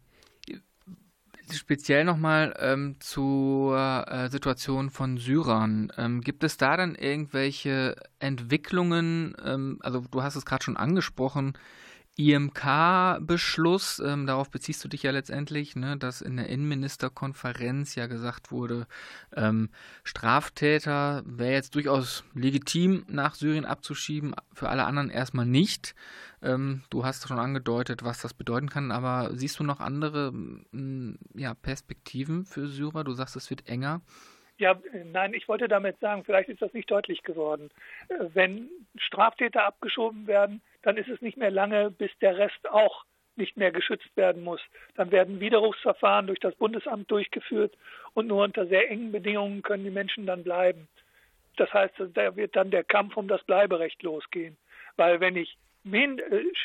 speziell 1.53 2.05
nochmal 2.05 2.55
ähm, 2.59 2.97
zur 2.99 4.07
äh, 4.09 4.29
Situation 4.29 4.91
von 4.91 5.19
Syrern. 5.19 5.93
Ähm, 5.97 6.21
gibt 6.21 6.45
es 6.45 6.57
da 6.57 6.76
dann 6.76 6.95
irgendwelche 6.95 7.97
Entwicklungen? 8.19 9.37
Ähm, 9.45 9.79
also 9.81 10.05
du 10.11 10.23
hast 10.23 10.37
es 10.37 10.45
gerade 10.45 10.65
schon 10.65 10.76
angesprochen. 10.76 11.57
IMK-Beschluss, 12.16 13.99
ähm, 13.99 14.26
darauf 14.26 14.50
beziehst 14.50 14.82
du 14.82 14.88
dich 14.88 15.02
ja 15.02 15.11
letztendlich, 15.11 15.76
ne, 15.76 15.96
dass 15.99 16.23
in 16.23 16.37
der 16.37 16.49
Innenministerkonferenz 16.49 17.94
ja 17.94 18.06
gesagt 18.06 18.50
wurde, 18.50 18.87
ähm, 19.37 19.68
Straftäter 20.02 21.23
wäre 21.26 21.52
jetzt 21.52 21.75
durchaus 21.75 22.25
legitim 22.35 23.04
nach 23.08 23.35
Syrien 23.35 23.66
abzuschieben, 23.66 24.35
für 24.54 24.70
alle 24.70 24.85
anderen 24.85 25.11
erstmal 25.11 25.46
nicht. 25.46 25.94
Ähm, 26.42 26.82
du 26.88 27.04
hast 27.04 27.28
schon 27.28 27.38
angedeutet, 27.38 28.02
was 28.02 28.23
das 28.23 28.32
bedeuten 28.32 28.70
kann, 28.70 28.92
aber 28.92 29.30
siehst 29.35 29.58
du 29.58 29.64
noch 29.64 29.80
andere 29.80 30.32
ja, 31.35 31.54
Perspektiven 31.54 32.44
für 32.46 32.66
Syrer? 32.66 33.04
Du 33.04 33.12
sagst, 33.12 33.37
es 33.37 33.50
wird 33.50 33.68
enger. 33.68 34.00
Ja, 34.58 34.80
nein, 35.12 35.35
ich 35.35 35.49
wollte 35.49 35.68
damit 35.68 36.00
sagen, 36.00 36.25
vielleicht 36.25 36.49
ist 36.49 36.62
das 36.62 36.73
nicht 36.73 36.90
deutlich 36.90 37.23
geworden. 37.23 37.70
Äh, 38.08 38.25
wenn 38.32 38.70
Straftäter 38.96 39.66
abgeschoben 39.66 40.26
werden, 40.26 40.62
dann 40.83 40.97
ist 40.97 41.09
es 41.09 41.21
nicht 41.21 41.37
mehr 41.37 41.50
lange, 41.50 41.90
bis 41.90 42.11
der 42.21 42.37
Rest 42.38 42.68
auch 42.71 43.04
nicht 43.37 43.56
mehr 43.56 43.71
geschützt 43.71 44.16
werden 44.16 44.42
muss. 44.42 44.61
Dann 44.95 45.11
werden 45.11 45.40
Widerrufsverfahren 45.40 46.26
durch 46.26 46.40
das 46.40 46.54
Bundesamt 46.54 47.11
durchgeführt 47.11 47.76
und 48.14 48.26
nur 48.26 48.42
unter 48.42 48.66
sehr 48.66 48.90
engen 48.90 49.12
Bedingungen 49.12 49.62
können 49.62 49.85
die 49.85 49.90
Menschen 49.90 50.26
dann 50.26 50.42
bleiben. 50.42 50.88
Das 51.56 51.73
heißt, 51.73 51.95
da 52.14 52.37
wird 52.37 52.56
dann 52.56 52.71
der 52.71 52.85
Kampf 52.85 53.16
um 53.16 53.28
das 53.28 53.42
Bleiberecht 53.45 54.02
losgehen. 54.02 54.56
Weil 54.97 55.21
wenn 55.21 55.37
ich 55.37 55.56
äh, 55.85 56.18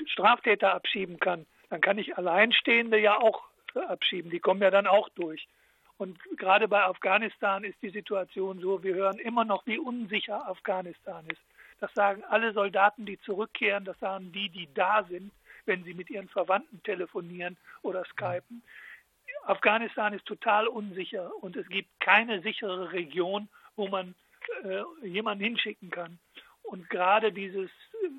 Straftäter 0.07 0.73
abschieben 0.73 1.19
kann, 1.19 1.45
dann 1.69 1.81
kann 1.81 1.97
ich 1.97 2.17
Alleinstehende 2.17 2.97
ja 2.97 3.17
auch 3.19 3.43
abschieben. 3.75 4.31
Die 4.31 4.39
kommen 4.39 4.61
ja 4.61 4.71
dann 4.71 4.87
auch 4.87 5.09
durch. 5.09 5.47
Und 5.97 6.17
gerade 6.37 6.67
bei 6.67 6.83
Afghanistan 6.83 7.63
ist 7.63 7.81
die 7.81 7.91
Situation 7.91 8.59
so, 8.59 8.83
wir 8.83 8.95
hören 8.95 9.19
immer 9.19 9.45
noch, 9.45 9.65
wie 9.67 9.77
unsicher 9.77 10.47
Afghanistan 10.49 11.25
ist. 11.27 11.41
Das 11.81 11.93
sagen 11.93 12.23
alle 12.29 12.53
Soldaten, 12.53 13.05
die 13.05 13.19
zurückkehren, 13.21 13.83
das 13.83 13.99
sagen 13.99 14.31
die, 14.31 14.49
die 14.49 14.69
da 14.73 15.03
sind, 15.09 15.31
wenn 15.65 15.83
sie 15.83 15.93
mit 15.93 16.09
ihren 16.09 16.29
Verwandten 16.29 16.81
telefonieren 16.83 17.57
oder 17.81 18.05
skypen. 18.05 18.63
Afghanistan 19.43 20.13
ist 20.13 20.25
total 20.25 20.67
unsicher 20.67 21.31
und 21.41 21.55
es 21.55 21.67
gibt 21.67 21.89
keine 21.99 22.41
sichere 22.41 22.91
Region, 22.91 23.49
wo 23.75 23.87
man 23.87 24.15
äh, 24.63 25.07
jemanden 25.07 25.43
hinschicken 25.43 25.89
kann. 25.89 26.19
Und 26.63 26.89
gerade 26.89 27.31
dieses, 27.31 27.71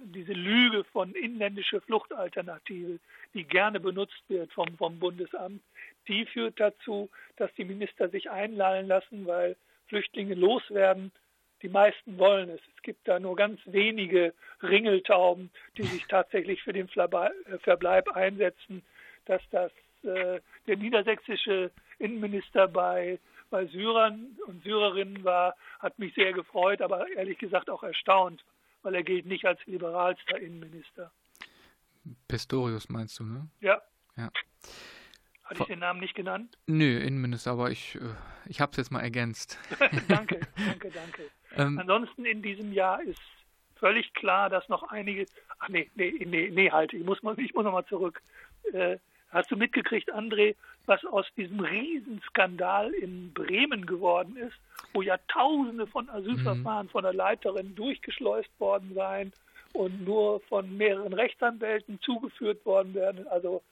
diese 0.04 0.32
Lüge 0.32 0.84
von 0.84 1.14
inländische 1.14 1.80
Fluchtalternative, 1.80 2.98
die 3.34 3.44
gerne 3.44 3.78
benutzt 3.78 4.22
wird 4.28 4.52
vom, 4.52 4.76
vom 4.76 4.98
Bundesamt, 4.98 5.62
die 6.08 6.26
führt 6.26 6.58
dazu, 6.58 7.08
dass 7.36 7.54
die 7.54 7.64
Minister 7.64 8.08
sich 8.08 8.28
einlallen 8.30 8.88
lassen, 8.88 9.26
weil 9.26 9.56
Flüchtlinge 9.86 10.34
loswerden. 10.34 11.12
Die 11.62 11.68
meisten 11.68 12.18
wollen 12.18 12.50
es. 12.50 12.60
Es 12.76 12.82
gibt 12.82 13.06
da 13.06 13.20
nur 13.20 13.36
ganz 13.36 13.60
wenige 13.66 14.34
Ringeltauben, 14.62 15.50
die 15.76 15.84
sich 15.84 16.06
tatsächlich 16.06 16.62
für 16.62 16.72
den 16.72 16.88
äh, 16.88 17.58
Verbleib 17.60 18.08
einsetzen. 18.16 18.82
Dass 19.26 19.40
das 19.50 19.70
äh, 20.02 20.40
der 20.66 20.76
niedersächsische 20.76 21.70
Innenminister 21.98 22.66
bei, 22.66 23.20
bei 23.50 23.66
Syrern 23.66 24.36
und 24.46 24.64
Syrerinnen 24.64 25.22
war, 25.22 25.54
hat 25.78 25.98
mich 25.98 26.14
sehr 26.14 26.32
gefreut, 26.32 26.82
aber 26.82 27.08
ehrlich 27.12 27.38
gesagt 27.38 27.70
auch 27.70 27.84
erstaunt, 27.84 28.44
weil 28.82 28.96
er 28.96 29.04
gilt 29.04 29.26
nicht 29.26 29.44
als 29.44 29.64
liberalster 29.66 30.40
Innenminister. 30.40 31.12
Pistorius 32.26 32.88
meinst 32.88 33.20
du, 33.20 33.24
ne? 33.24 33.48
Ja. 33.60 33.80
ja. 34.16 34.30
Hatte 35.44 35.60
ich 35.60 35.66
den 35.66 35.78
Namen 35.78 36.00
nicht 36.00 36.14
genannt? 36.16 36.58
Nö, 36.66 36.98
Innenminister, 36.98 37.52
aber 37.52 37.70
ich, 37.70 37.94
äh, 37.94 38.00
ich 38.46 38.60
habe 38.60 38.72
es 38.72 38.78
jetzt 38.78 38.90
mal 38.90 39.00
ergänzt. 39.00 39.58
danke, 40.08 40.40
danke, 40.56 40.90
danke. 40.90 41.30
Ähm, 41.56 41.78
Ansonsten 41.78 42.24
in 42.24 42.42
diesem 42.42 42.72
Jahr 42.72 43.02
ist 43.02 43.20
völlig 43.76 44.14
klar, 44.14 44.48
dass 44.48 44.68
noch 44.68 44.84
einige. 44.84 45.26
Ach 45.58 45.68
nee, 45.68 45.90
nee, 45.94 46.24
nee, 46.24 46.50
nee, 46.52 46.70
halt, 46.70 46.92
ich 46.92 47.04
muss 47.04 47.22
mal, 47.22 47.38
ich 47.38 47.54
muss 47.54 47.64
noch 47.64 47.72
mal 47.72 47.86
zurück. 47.86 48.22
Äh, 48.72 48.98
hast 49.30 49.50
du 49.50 49.56
mitgekriegt, 49.56 50.12
André, 50.14 50.54
was 50.86 51.04
aus 51.04 51.26
diesem 51.36 51.60
Riesenskandal 51.60 52.92
in 52.92 53.32
Bremen 53.32 53.86
geworden 53.86 54.36
ist, 54.36 54.56
wo 54.92 55.02
ja 55.02 55.16
Tausende 55.28 55.86
von 55.86 56.08
Asylverfahren 56.08 56.86
mhm. 56.86 56.90
von 56.90 57.02
der 57.02 57.14
Leiterin 57.14 57.74
durchgeschleust 57.74 58.50
worden 58.58 58.92
seien 58.94 59.32
und 59.72 60.04
nur 60.04 60.40
von 60.48 60.76
mehreren 60.76 61.12
Rechtsanwälten 61.12 62.00
zugeführt 62.02 62.64
worden 62.66 62.94
werden? 62.94 63.26
Also 63.28 63.62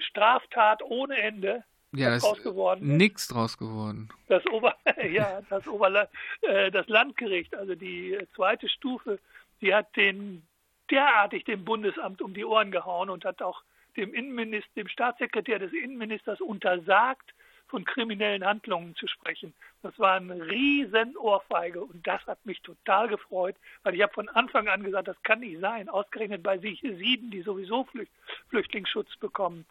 Straftat 0.00 0.82
ohne 0.82 1.16
Ende. 1.16 1.64
Ja, 1.92 2.10
das 2.10 2.24
ist 2.24 2.82
nichts 2.82 3.28
draus 3.28 3.58
geworden. 3.58 4.08
Das 4.28 4.46
Ober, 4.46 4.76
ja, 5.10 5.40
das 5.50 5.66
Oberland, 5.66 6.08
äh, 6.42 6.70
das 6.70 6.88
Landgericht, 6.88 7.54
also 7.56 7.74
die 7.74 8.16
zweite 8.36 8.68
Stufe, 8.68 9.18
die 9.60 9.74
hat 9.74 9.94
den 9.96 10.42
derartig 10.90 11.44
dem 11.44 11.64
Bundesamt 11.64 12.22
um 12.22 12.34
die 12.34 12.44
Ohren 12.44 12.70
gehauen 12.70 13.10
und 13.10 13.24
hat 13.24 13.42
auch 13.42 13.62
dem 13.96 14.14
Innenminister, 14.14 14.70
dem 14.76 14.88
Staatssekretär 14.88 15.58
des 15.58 15.72
Innenministers 15.72 16.40
untersagt, 16.40 17.34
von 17.70 17.84
kriminellen 17.84 18.44
Handlungen 18.44 18.96
zu 18.96 19.06
sprechen. 19.06 19.54
Das 19.82 19.96
war 19.98 20.14
eine 20.14 20.44
riesen 20.50 21.16
Ohrfeige 21.16 21.82
und 21.82 22.04
das 22.04 22.20
hat 22.26 22.44
mich 22.44 22.60
total 22.62 23.08
gefreut, 23.08 23.54
weil 23.84 23.94
ich 23.94 24.02
habe 24.02 24.12
von 24.12 24.28
Anfang 24.28 24.68
an 24.68 24.82
gesagt, 24.82 25.06
das 25.08 25.22
kann 25.22 25.40
nicht 25.40 25.60
sein, 25.60 25.88
ausgerechnet 25.88 26.42
bei 26.42 26.58
Sieden, 26.58 27.30
die 27.30 27.42
sowieso 27.42 27.84
Flücht 27.84 28.10
Flüchtlingsschutz 28.48 29.16
bekommen. 29.16 29.64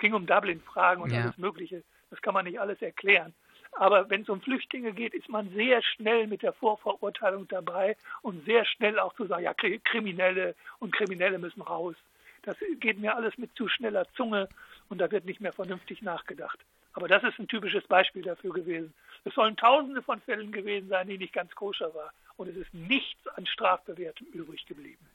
Es 0.00 0.02
ging 0.02 0.14
um 0.14 0.24
Dublin-Fragen 0.24 1.02
und 1.02 1.12
ja. 1.12 1.20
alles 1.20 1.36
Mögliche. 1.36 1.82
Das 2.08 2.22
kann 2.22 2.32
man 2.32 2.46
nicht 2.46 2.58
alles 2.58 2.80
erklären. 2.80 3.34
Aber 3.72 4.08
wenn 4.08 4.22
es 4.22 4.30
um 4.30 4.40
Flüchtlinge 4.40 4.94
geht, 4.94 5.12
ist 5.12 5.28
man 5.28 5.50
sehr 5.50 5.82
schnell 5.82 6.26
mit 6.26 6.42
der 6.42 6.54
Vorverurteilung 6.54 7.46
dabei 7.48 7.98
und 8.22 8.42
sehr 8.46 8.64
schnell 8.64 8.98
auch 8.98 9.14
zu 9.14 9.26
sagen, 9.26 9.44
ja, 9.44 9.52
Kriminelle 9.52 10.54
und 10.78 10.94
Kriminelle 10.94 11.38
müssen 11.38 11.60
raus. 11.60 11.96
Das 12.44 12.56
geht 12.78 12.98
mir 12.98 13.14
alles 13.14 13.36
mit 13.36 13.54
zu 13.54 13.68
schneller 13.68 14.06
Zunge 14.16 14.48
und 14.88 15.02
da 15.02 15.10
wird 15.10 15.26
nicht 15.26 15.42
mehr 15.42 15.52
vernünftig 15.52 16.00
nachgedacht. 16.00 16.58
Aber 16.94 17.06
das 17.06 17.22
ist 17.22 17.38
ein 17.38 17.46
typisches 17.46 17.86
Beispiel 17.86 18.22
dafür 18.22 18.54
gewesen. 18.54 18.94
Es 19.26 19.34
sollen 19.34 19.58
tausende 19.58 20.00
von 20.00 20.22
Fällen 20.22 20.50
gewesen 20.50 20.88
sein, 20.88 21.08
die 21.08 21.18
nicht 21.18 21.34
ganz 21.34 21.54
koscher 21.54 21.94
waren. 21.94 22.14
Und 22.38 22.48
es 22.48 22.56
ist 22.56 22.72
nichts 22.72 23.28
an 23.36 23.44
Strafbewertung 23.44 24.28
übrig 24.28 24.64
geblieben. 24.64 25.06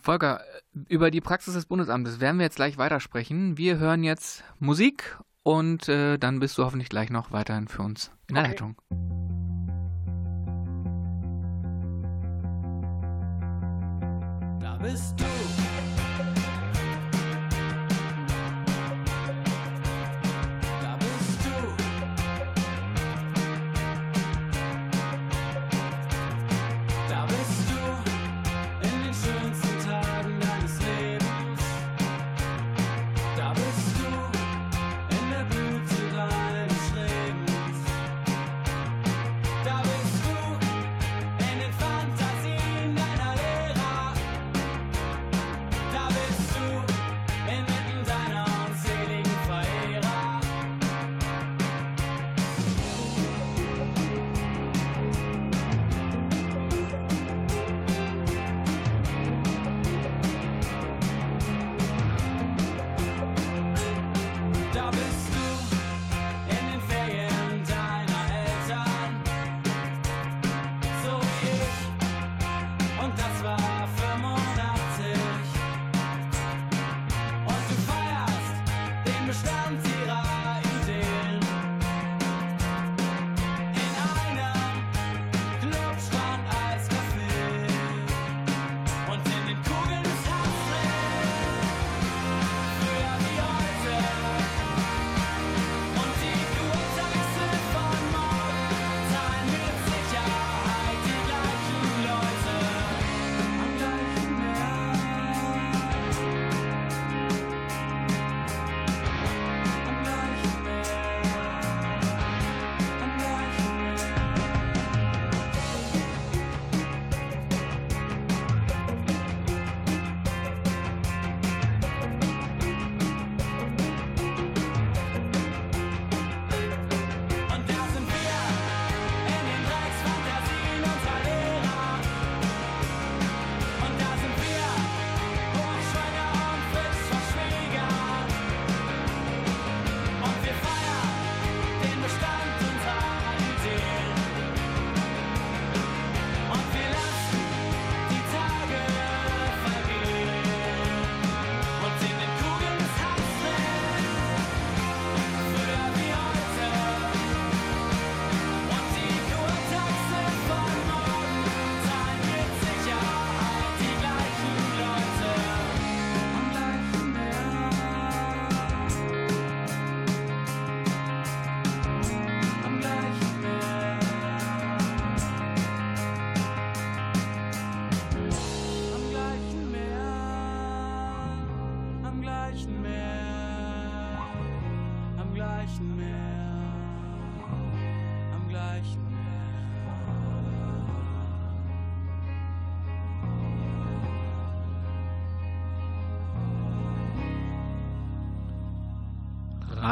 Volker, 0.00 0.40
über 0.88 1.10
die 1.10 1.20
Praxis 1.20 1.54
des 1.54 1.66
Bundesamtes 1.66 2.20
werden 2.20 2.38
wir 2.38 2.44
jetzt 2.44 2.56
gleich 2.56 2.78
weitersprechen. 2.78 3.58
Wir 3.58 3.78
hören 3.78 4.04
jetzt 4.04 4.44
Musik 4.58 5.18
und 5.42 5.88
äh, 5.88 6.18
dann 6.18 6.40
bist 6.40 6.56
du 6.56 6.64
hoffentlich 6.64 6.88
gleich 6.88 7.10
noch 7.10 7.32
weiterhin 7.32 7.68
für 7.68 7.82
uns 7.82 8.10
in 8.28 8.34
der 8.36 8.44
okay. 8.44 8.52
Leitung. 8.52 8.76
Da 14.60 14.76
bist 14.76 15.20
du. 15.20 15.41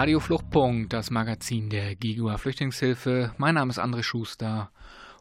Radio 0.00 0.18
Fluchtpunkt, 0.18 0.94
das 0.94 1.10
Magazin 1.10 1.68
der 1.68 1.94
GIGUA 1.94 2.38
Flüchtlingshilfe. 2.38 3.34
Mein 3.36 3.56
Name 3.56 3.68
ist 3.68 3.78
André 3.78 4.02
Schuster 4.02 4.72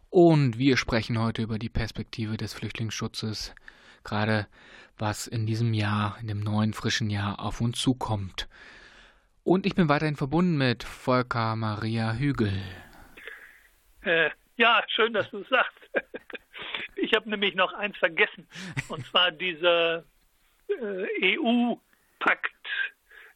und 0.09 0.57
wir 0.57 0.77
sprechen 0.77 1.19
heute 1.19 1.41
über 1.41 1.59
die 1.59 1.67
Perspektive 1.67 2.37
des 2.37 2.53
Flüchtlingsschutzes, 2.53 3.53
gerade 4.05 4.47
was 4.97 5.27
in 5.27 5.45
diesem 5.45 5.73
Jahr, 5.73 6.17
in 6.21 6.27
dem 6.27 6.39
neuen 6.39 6.71
frischen 6.71 7.09
Jahr 7.09 7.41
auf 7.41 7.59
uns 7.59 7.77
zukommt. 7.77 8.47
Und 9.43 9.65
ich 9.65 9.75
bin 9.75 9.89
weiterhin 9.89 10.15
verbunden 10.15 10.57
mit 10.57 10.85
Volker 10.85 11.57
Maria 11.57 12.13
Hügel. 12.13 12.53
Äh, 14.03 14.29
ja, 14.55 14.81
schön, 14.87 15.11
dass 15.11 15.29
du 15.29 15.39
es 15.39 15.49
sagst. 15.49 15.77
Ich 16.95 17.13
habe 17.13 17.29
nämlich 17.29 17.55
noch 17.55 17.73
eins 17.73 17.97
vergessen, 17.97 18.47
und 18.89 19.05
zwar 19.05 19.31
dieser 19.31 20.03
äh, 20.67 21.37
EU-Pakt 21.37 22.51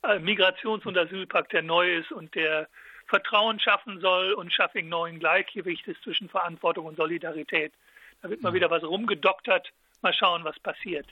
Migrations- 0.04 0.86
und 0.86 0.98
Asylpakt, 0.98 1.54
der 1.54 1.64
neu 1.64 1.98
ist 1.98 2.12
und 2.12 2.36
der 2.36 2.68
Vertrauen 3.08 3.60
schaffen 3.60 4.00
soll 4.00 4.34
und 4.34 4.52
Schaffing 4.52 4.90
neuen 4.90 5.20
Gleichgewichtes 5.20 6.00
zwischen 6.02 6.30
Verantwortung 6.30 6.86
und 6.86 6.98
Solidarität. 6.98 7.74
Da 8.22 8.30
wird 8.30 8.42
mal 8.42 8.52
mhm. 8.52 8.56
wieder 8.56 8.70
was 8.72 8.84
rumgedoktert. 8.84 9.72
Mal 10.02 10.14
schauen, 10.14 10.44
was 10.44 10.60
passiert. 10.60 11.06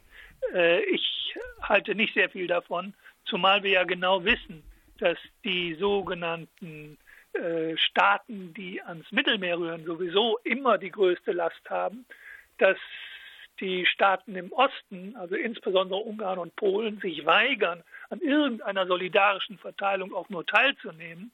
Äh, 0.53 0.81
ich 0.83 1.35
halte 1.61 1.95
nicht 1.95 2.13
sehr 2.13 2.29
viel 2.29 2.47
davon, 2.47 2.93
zumal 3.25 3.63
wir 3.63 3.71
ja 3.71 3.83
genau 3.83 4.23
wissen, 4.25 4.63
dass 4.97 5.17
die 5.43 5.75
sogenannten 5.75 6.97
äh, 7.33 7.77
Staaten, 7.77 8.53
die 8.53 8.81
ans 8.81 9.09
Mittelmeer 9.11 9.57
rühren, 9.57 9.85
sowieso 9.85 10.37
immer 10.43 10.77
die 10.77 10.91
größte 10.91 11.31
Last 11.31 11.69
haben, 11.69 12.05
dass 12.57 12.77
die 13.61 13.85
Staaten 13.85 14.35
im 14.35 14.51
Osten, 14.51 15.15
also 15.15 15.35
insbesondere 15.35 15.99
Ungarn 15.99 16.39
und 16.39 16.55
Polen, 16.55 16.99
sich 16.99 17.25
weigern, 17.25 17.83
an 18.11 18.19
irgendeiner 18.19 18.85
solidarischen 18.85 19.57
Verteilung 19.57 20.13
auch 20.13 20.29
nur 20.29 20.45
teilzunehmen. 20.45 21.31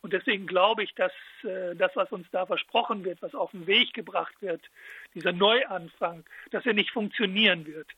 Und 0.00 0.12
deswegen 0.12 0.46
glaube 0.46 0.82
ich, 0.82 0.94
dass 0.94 1.12
äh, 1.42 1.74
das, 1.76 1.94
was 1.94 2.10
uns 2.10 2.26
da 2.32 2.46
versprochen 2.46 3.04
wird, 3.04 3.20
was 3.22 3.34
auf 3.34 3.50
den 3.50 3.66
Weg 3.66 3.92
gebracht 3.92 4.34
wird, 4.40 4.62
dieser 5.14 5.32
Neuanfang, 5.32 6.24
dass 6.50 6.64
er 6.64 6.74
nicht 6.74 6.90
funktionieren 6.90 7.66
wird, 7.66 7.88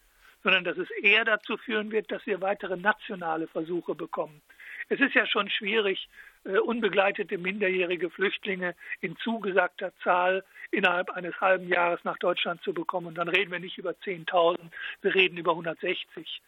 sondern 0.43 0.65
dass 0.65 0.79
es 0.79 0.91
eher 1.03 1.25
dazu 1.25 1.57
führen 1.57 1.91
wird, 1.93 2.11
dass 2.11 2.25
wir 2.27 2.41
weitere 2.41 2.77
nationale 2.77 3.47
Versuche 3.47 3.95
bekommen. 3.95 4.41
Es 4.89 5.01
ist 5.01 5.15
ja 5.15 5.27
schon 5.27 5.51
schwierig, 5.51 6.09
äh, 6.45 6.59
unbegleitete 6.59 7.39
minderjährige 7.39 8.11
Flüchtlinge 8.11 8.75
in 9.01 9.17
zugesagter 9.19 9.93
Zahl 10.03 10.45
innerhalb 10.71 11.11
eines 11.11 11.41
halben 11.41 11.69
Jahres 11.69 12.03
nach 12.05 12.19
Deutschland 12.19 12.63
zu 12.63 12.73
bekommen. 12.73 13.09
Und 13.09 13.15
dann 13.17 13.29
reden 13.29 13.53
wir 13.53 13.61
nicht 13.61 13.79
über 13.79 13.91
10.000, 13.91 14.59
wir 15.03 15.15
reden 15.15 15.37
über 15.37 15.53
160. 15.53 16.41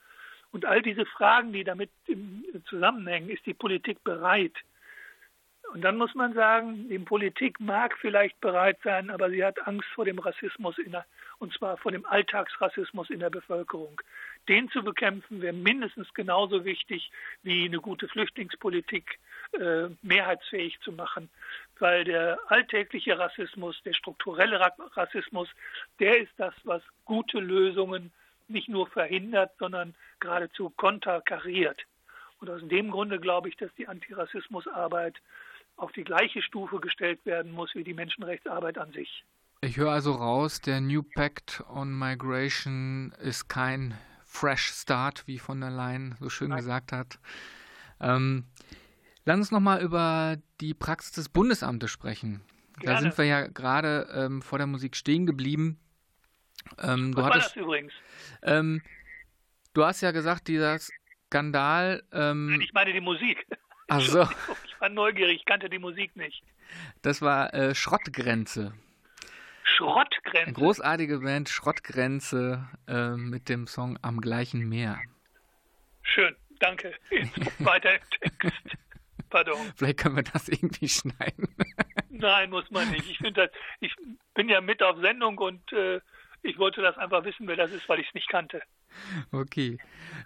Und 0.52 0.64
all 0.64 0.82
diese 0.82 1.06
Fragen, 1.06 1.52
die 1.52 1.64
damit 1.64 1.90
zusammenhängen, 2.68 3.30
ist 3.30 3.46
die 3.46 3.54
Politik 3.54 4.02
bereit? 4.02 4.54
Und 5.72 5.82
dann 5.82 5.96
muss 5.96 6.14
man 6.16 6.34
sagen, 6.34 6.88
die 6.88 6.98
Politik 6.98 7.60
mag 7.60 7.96
vielleicht 7.98 8.40
bereit 8.40 8.78
sein, 8.82 9.08
aber 9.08 9.30
sie 9.30 9.44
hat 9.44 9.68
Angst 9.68 9.88
vor 9.94 10.04
dem 10.04 10.18
Rassismus, 10.18 10.74
der, 10.84 11.06
und 11.38 11.52
zwar 11.54 11.76
vor 11.76 11.92
dem 11.92 12.04
Alltagsrassismus 12.06 13.08
in 13.10 13.20
der 13.20 13.30
Bevölkerung. 13.30 14.00
Den 14.48 14.68
zu 14.70 14.82
bekämpfen 14.82 15.40
wäre 15.40 15.52
mindestens 15.52 16.12
genauso 16.12 16.64
wichtig 16.64 17.12
wie 17.44 17.66
eine 17.66 17.78
gute 17.78 18.08
Flüchtlingspolitik 18.08 19.20
äh, 19.52 19.88
mehrheitsfähig 20.02 20.80
zu 20.80 20.90
machen, 20.90 21.30
weil 21.78 22.02
der 22.02 22.40
alltägliche 22.48 23.16
Rassismus, 23.16 23.80
der 23.84 23.92
strukturelle 23.92 24.60
Rassismus, 24.96 25.48
der 26.00 26.18
ist 26.18 26.32
das, 26.36 26.54
was 26.64 26.82
gute 27.04 27.38
Lösungen 27.38 28.10
nicht 28.50 28.68
nur 28.68 28.86
verhindert, 28.88 29.52
sondern 29.58 29.94
geradezu 30.20 30.70
konterkariert. 30.70 31.80
Und 32.40 32.50
aus 32.50 32.60
dem 32.62 32.90
Grunde 32.90 33.20
glaube 33.20 33.48
ich, 33.48 33.56
dass 33.56 33.70
die 33.76 33.86
Antirassismusarbeit 33.86 35.16
auf 35.76 35.92
die 35.92 36.04
gleiche 36.04 36.42
Stufe 36.42 36.80
gestellt 36.80 37.24
werden 37.24 37.52
muss 37.52 37.74
wie 37.74 37.84
die 37.84 37.94
Menschenrechtsarbeit 37.94 38.78
an 38.78 38.92
sich. 38.92 39.24
Ich 39.62 39.76
höre 39.76 39.92
also 39.92 40.12
raus, 40.12 40.60
der 40.60 40.80
New 40.80 41.02
Pact 41.02 41.62
on 41.68 41.96
Migration 41.98 43.12
ist 43.20 43.48
kein 43.48 43.94
Fresh 44.24 44.72
Start, 44.72 45.26
wie 45.26 45.38
von 45.38 45.60
der 45.60 45.70
Leyen 45.70 46.16
so 46.18 46.30
schön 46.30 46.48
Nein. 46.48 46.58
gesagt 46.58 46.92
hat. 46.92 47.18
Ähm, 48.00 48.44
lass 49.24 49.36
uns 49.36 49.50
nochmal 49.50 49.82
über 49.82 50.38
die 50.60 50.72
Praxis 50.72 51.12
des 51.12 51.28
Bundesamtes 51.28 51.90
sprechen. 51.90 52.40
Gerne. 52.78 52.94
Da 52.94 53.00
sind 53.02 53.18
wir 53.18 53.24
ja 53.26 53.46
gerade 53.48 54.08
ähm, 54.14 54.40
vor 54.40 54.58
der 54.58 54.66
Musik 54.66 54.96
stehen 54.96 55.26
geblieben. 55.26 55.78
Ähm, 56.82 57.16
Was 57.16 57.24
war 57.24 57.30
hattest, 57.30 57.46
das 57.48 57.56
übrigens? 57.56 57.92
Ähm, 58.42 58.82
du 59.74 59.84
hast 59.84 60.00
ja 60.00 60.10
gesagt, 60.10 60.48
dieser 60.48 60.78
Skandal. 60.78 62.02
Ähm, 62.12 62.60
ich 62.62 62.72
meine 62.72 62.92
die 62.92 63.00
Musik. 63.00 63.46
Ach 63.88 64.00
so. 64.00 64.22
Ich 64.66 64.80
war 64.80 64.88
neugierig, 64.88 65.36
ich 65.36 65.44
kannte 65.44 65.68
die 65.68 65.78
Musik 65.78 66.14
nicht. 66.16 66.42
Das 67.02 67.22
war 67.22 67.52
äh, 67.54 67.74
Schrottgrenze. 67.74 68.72
Schrottgrenze. 69.64 70.46
Eine 70.46 70.52
großartige 70.52 71.18
Band, 71.18 71.48
Schrottgrenze, 71.48 72.68
äh, 72.86 73.10
mit 73.10 73.48
dem 73.48 73.66
Song 73.66 73.98
Am 74.02 74.20
gleichen 74.20 74.68
Meer. 74.68 75.00
Schön, 76.02 76.34
danke. 76.58 76.94
Weiter 77.58 77.94
im 77.94 78.00
Text. 78.40 78.76
Pardon. 79.28 79.58
Vielleicht 79.76 79.98
können 79.98 80.16
wir 80.16 80.24
das 80.24 80.48
irgendwie 80.48 80.88
schneiden. 80.88 81.54
Nein, 82.08 82.50
muss 82.50 82.70
man 82.70 82.90
nicht. 82.90 83.08
Ich 83.08 83.18
finde 83.18 83.50
ich 83.78 83.94
bin 84.34 84.48
ja 84.48 84.60
mit 84.60 84.82
auf 84.82 85.00
Sendung 85.00 85.38
und 85.38 85.72
äh, 85.72 86.00
ich 86.42 86.58
wollte 86.58 86.82
das 86.82 86.96
einfach 86.98 87.24
wissen, 87.24 87.46
wer 87.46 87.56
das 87.56 87.70
ist, 87.70 87.88
weil 87.88 88.00
ich 88.00 88.08
es 88.08 88.14
nicht 88.14 88.28
kannte. 88.28 88.62
Okay. 89.32 89.78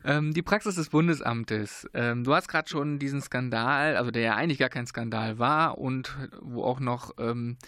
Ähm, 0.04 0.32
die 0.32 0.42
Praxis 0.42 0.76
des 0.76 0.90
Bundesamtes. 0.90 1.88
Ähm, 1.94 2.24
du 2.24 2.34
hast 2.34 2.48
gerade 2.48 2.68
schon 2.68 2.98
diesen 2.98 3.20
Skandal, 3.20 3.96
also 3.96 4.10
der 4.10 4.22
ja 4.22 4.34
eigentlich 4.34 4.58
gar 4.58 4.68
kein 4.68 4.86
Skandal 4.86 5.38
war 5.38 5.78
und 5.78 6.16
wo 6.40 6.64
auch 6.64 6.80
noch 6.80 7.12
ähm, 7.18 7.58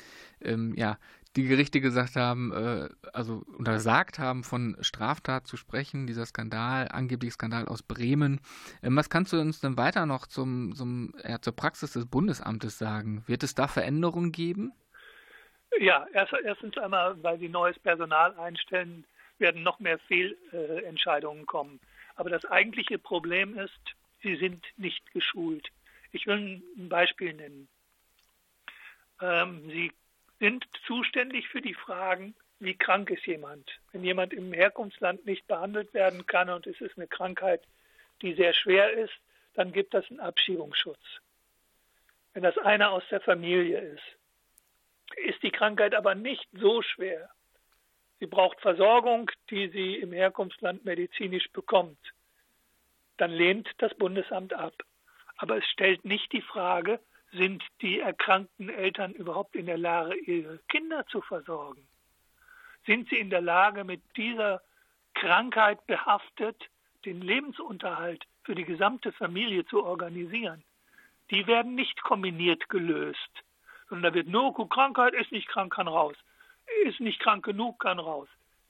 ähm 0.41 0.75
ja, 0.77 0.99
die 1.37 1.45
Gerichte 1.45 1.81
gesagt 1.81 2.17
haben, 2.17 2.53
äh, 2.53 2.89
also 3.13 3.45
untersagt 3.59 4.19
haben, 4.19 4.43
von 4.43 4.77
Straftat 4.81 5.47
zu 5.47 5.57
sprechen, 5.57 6.07
dieser 6.07 6.25
Skandal, 6.25 6.89
angeblich 6.89 7.35
Skandal 7.35 7.69
aus 7.69 7.83
Bremen. 7.83 8.41
Ähm, 8.83 8.97
was 8.97 9.11
kannst 9.11 9.33
du 9.33 9.41
uns 9.41 9.61
denn 9.61 9.77
weiter 9.77 10.07
noch 10.07 10.27
zum, 10.27 10.75
zum, 10.75 11.15
ja, 11.23 11.41
zur 11.41 11.55
Praxis 11.55 11.93
des 11.93 12.07
Bundesamtes 12.07 12.79
sagen? 12.79 13.23
Wird 13.27 13.43
es 13.43 13.55
da 13.55 13.69
Veränderungen 13.69 14.33
geben? 14.33 14.73
Ja, 15.79 16.07
erst, 16.12 16.33
erstens 16.33 16.79
einmal, 16.79 17.22
weil 17.22 17.38
sie 17.38 17.48
neues 17.48 17.79
Personal 17.79 18.35
einstellen, 18.38 19.05
werden 19.38 19.62
noch 19.62 19.79
mehr 19.81 19.98
Fehlentscheidungen 19.98 21.46
kommen. 21.46 21.81
Aber 22.14 22.31
das 22.31 22.44
eigentliche 22.46 22.98
Problem 22.98 23.59
ist, 23.59 23.79
sie 24.22 24.37
sind 24.37 24.64
nicht 24.76 25.12
geschult. 25.12 25.68
Ich 26.12 26.26
will 26.26 26.62
ein 26.79 26.88
Beispiel 26.88 27.35
nennen. 27.35 27.68
Ähm, 29.20 29.68
sie 29.68 29.92
sind 30.40 30.66
zuständig 30.87 31.48
für 31.48 31.61
die 31.61 31.74
Fragen, 31.74 32.35
wie 32.59 32.74
krank 32.74 33.11
ist 33.11 33.26
jemand. 33.26 33.79
Wenn 33.92 34.05
jemand 34.05 34.33
im 34.33 34.52
Herkunftsland 34.52 35.26
nicht 35.26 35.46
behandelt 35.46 35.92
werden 35.92 36.26
kann 36.26 36.48
und 36.48 36.66
es 36.66 36.81
ist 36.81 36.96
eine 36.96 37.07
Krankheit, 37.07 37.62
die 38.22 38.35
sehr 38.35 38.55
schwer 38.55 38.92
ist, 38.92 39.14
dann 39.55 39.72
gibt 39.72 39.94
es 39.94 40.09
einen 40.11 40.20
Abschiebungsschutz. 40.20 41.20
Wenn 42.33 42.42
das 42.42 42.57
einer 42.59 42.92
aus 42.92 43.02
der 43.11 43.20
Familie 43.20 43.81
ist, 43.81 44.16
ist 45.16 45.42
die 45.42 45.50
Krankheit 45.50 45.94
aber 45.94 46.14
nicht 46.14 46.46
so 46.52 46.83
schwer. 46.83 47.31
Sie 48.18 48.26
braucht 48.26 48.61
Versorgung, 48.61 49.31
die 49.50 49.68
sie 49.68 49.96
im 49.96 50.12
Herkunftsland 50.12 50.85
medizinisch 50.85 51.50
bekommt. 51.52 51.98
Dann 53.18 53.31
lehnt 53.31 53.68
das 53.79 53.94
Bundesamt 53.94 54.55
ab. 54.55 54.74
Aber 55.37 55.59
es 55.59 55.66
stellt 55.66 56.05
nicht 56.05 56.33
die 56.33 56.40
Frage, 56.42 57.00
sind 57.33 57.62
die 57.83 58.00
erkrankten 58.00 58.70
Eltern 58.70 59.12
überhaupt 59.12 59.55
in 59.55 59.66
der 59.66 59.76
Lage, 59.76 60.16
ihre 60.16 60.59
Kinder 60.68 61.07
zu 61.09 61.20
versorgen? 61.20 61.87
Sind 62.87 63.09
sie 63.11 63.18
in 63.18 63.31
der 63.31 63.42
Lage, 63.42 63.85
mit 63.85 64.00
dieser 64.16 64.62
Krankheit 65.14 65.87
behaftet, 65.87 66.70
den 67.05 67.20
Lebensunterhalt 67.20 68.24
für 68.44 68.55
die 68.55 68.64
gesamte 68.64 69.12
Familie 69.12 69.66
zu 69.66 69.85
organisieren? 69.85 70.64
Die 71.31 71.46
werden 71.46 71.74
nicht 71.74 72.02
kombiniert 72.02 72.68
gelöst, 72.68 73.42
sondern 73.88 74.12
da 74.12 74.14
wird 74.14 74.29
nur, 74.29 74.53
Krankheit 74.68 75.14
ist 75.14 75.33
nicht 75.33 75.49
krank, 75.49 75.75
kann 75.75 75.88
raus. 75.88 76.16
Ist 76.85 77.01
nicht 77.01 77.20
krank 77.20 77.44
genug, 77.44 77.81
kann 77.81 77.99
raus. 77.99 78.29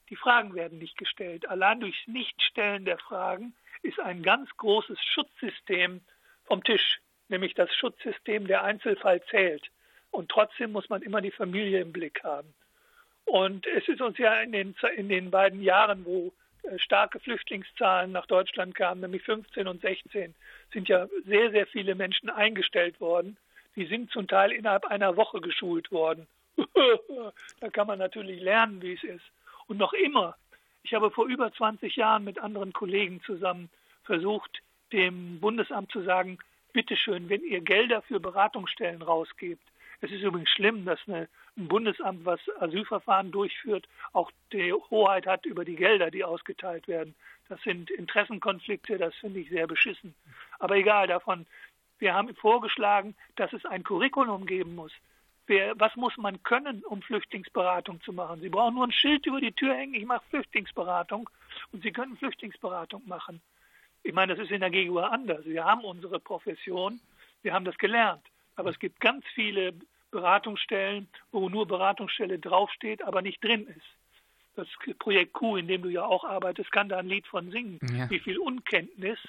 Die 0.09 0.15
Fragen 0.15 0.53
werden 0.53 0.77
nicht 0.77 0.97
gestellt. 0.97 1.49
Allein 1.49 1.79
durchs 1.79 2.07
Nichtstellen 2.07 2.85
der 2.85 2.97
Fragen 2.97 3.53
ist 3.81 3.99
ein 3.99 4.23
ganz 4.23 4.49
großes 4.57 4.99
Schutzsystem 5.03 6.01
vom 6.45 6.63
Tisch 6.63 6.99
nämlich 7.29 7.53
das 7.53 7.73
Schutzsystem 7.75 8.47
der 8.47 8.63
Einzelfall 8.63 9.21
zählt. 9.29 9.69
Und 10.11 10.29
trotzdem 10.29 10.71
muss 10.71 10.89
man 10.89 11.01
immer 11.01 11.21
die 11.21 11.31
Familie 11.31 11.81
im 11.81 11.91
Blick 11.91 12.23
haben. 12.23 12.53
Und 13.25 13.67
es 13.67 13.87
ist 13.87 14.01
uns 14.01 14.17
ja 14.17 14.41
in 14.41 14.51
den, 14.51 14.75
in 14.95 15.09
den 15.09 15.31
beiden 15.31 15.61
Jahren, 15.61 16.05
wo 16.05 16.31
äh, 16.63 16.79
starke 16.79 17.19
Flüchtlingszahlen 17.19 18.11
nach 18.11 18.25
Deutschland 18.25 18.73
kamen, 18.73 19.01
nämlich 19.01 19.23
15 19.23 19.67
und 19.67 19.81
16, 19.81 20.33
sind 20.71 20.87
ja 20.87 21.07
sehr, 21.25 21.51
sehr 21.51 21.67
viele 21.67 21.95
Menschen 21.95 22.29
eingestellt 22.29 23.01
worden. 23.01 23.37
Die 23.77 23.85
sind 23.85 24.11
zum 24.11 24.27
Teil 24.27 24.51
innerhalb 24.51 24.85
einer 24.85 25.15
Woche 25.15 25.39
geschult 25.39 25.91
worden. 25.91 26.27
da 27.61 27.69
kann 27.69 27.87
man 27.87 27.99
natürlich 27.99 28.41
lernen, 28.41 28.81
wie 28.81 28.93
es 28.93 29.03
ist. 29.03 29.23
Und 29.67 29.77
noch 29.77 29.93
immer, 29.93 30.35
ich 30.83 30.93
habe 30.93 31.11
vor 31.11 31.27
über 31.27 31.53
20 31.53 31.95
Jahren 31.95 32.23
mit 32.23 32.39
anderen 32.39 32.73
Kollegen 32.73 33.21
zusammen 33.21 33.69
versucht, 34.03 34.61
dem 34.91 35.39
Bundesamt 35.39 35.91
zu 35.91 36.01
sagen, 36.01 36.39
bitteschön, 36.73 37.29
wenn 37.29 37.43
ihr 37.43 37.61
Gelder 37.61 38.01
für 38.01 38.19
Beratungsstellen 38.19 39.01
rausgebt, 39.01 39.61
es 40.01 40.11
ist 40.11 40.21
übrigens 40.21 40.49
schlimm, 40.49 40.85
dass 40.85 40.99
eine, 41.07 41.27
ein 41.57 41.67
Bundesamt, 41.67 42.25
was 42.25 42.39
Asylverfahren 42.59 43.31
durchführt, 43.31 43.87
auch 44.13 44.31
die 44.53 44.71
Hoheit 44.73 45.25
hat 45.25 45.45
über 45.45 45.65
die 45.65 45.75
Gelder, 45.75 46.11
die 46.11 46.23
ausgeteilt 46.23 46.87
werden. 46.87 47.15
Das 47.49 47.61
sind 47.63 47.89
Interessenkonflikte, 47.89 48.97
das 48.97 49.15
finde 49.15 49.39
ich 49.39 49.49
sehr 49.49 49.67
beschissen. 49.67 50.13
Aber 50.59 50.75
egal 50.75 51.07
davon. 51.07 51.45
Wir 51.99 52.13
haben 52.13 52.33
vorgeschlagen, 52.35 53.15
dass 53.35 53.53
es 53.53 53.65
ein 53.65 53.83
Curriculum 53.83 54.45
geben 54.45 54.75
muss. 54.75 54.91
Wer, 55.47 55.79
was 55.79 55.95
muss 55.95 56.15
man 56.17 56.43
können, 56.43 56.83
um 56.83 57.01
Flüchtlingsberatung 57.01 58.01
zu 58.01 58.11
machen? 58.11 58.41
Sie 58.41 58.49
brauchen 58.49 58.75
nur 58.75 58.85
ein 58.85 58.91
Schild 58.91 59.25
über 59.25 59.39
die 59.39 59.53
Tür 59.53 59.75
hängen, 59.75 59.93
ich 59.93 60.05
mache 60.05 60.23
Flüchtlingsberatung 60.29 61.29
und 61.71 61.83
Sie 61.83 61.91
können 61.91 62.17
Flüchtlingsberatung 62.17 63.07
machen. 63.07 63.41
Ich 64.03 64.13
meine, 64.13 64.35
das 64.35 64.45
ist 64.45 64.51
in 64.51 64.59
der 64.59 64.69
GEGUA 64.69 65.07
anders. 65.07 65.45
Wir 65.45 65.63
haben 65.63 65.83
unsere 65.83 66.19
Profession, 66.19 66.99
wir 67.43 67.53
haben 67.53 67.65
das 67.65 67.77
gelernt. 67.77 68.23
Aber 68.55 68.71
es 68.71 68.79
gibt 68.79 68.99
ganz 68.99 69.25
viele 69.33 69.73
Beratungsstellen, 70.11 71.07
wo 71.31 71.47
nur 71.49 71.67
Beratungsstelle 71.67 72.39
draufsteht, 72.39 73.03
aber 73.03 73.21
nicht 73.21 73.43
drin 73.43 73.67
ist. 73.67 73.85
Das 74.55 74.67
Projekt 74.97 75.33
Q, 75.33 75.57
in 75.57 75.67
dem 75.67 75.83
du 75.83 75.89
ja 75.89 76.03
auch 76.03 76.23
arbeitest, 76.23 76.71
kann 76.71 76.89
da 76.89 76.97
ein 76.97 77.07
Lied 77.07 77.27
von 77.27 77.51
singen, 77.51 77.79
ja. 77.93 78.09
wie 78.09 78.19
viel 78.19 78.39
Unkenntnis 78.39 79.19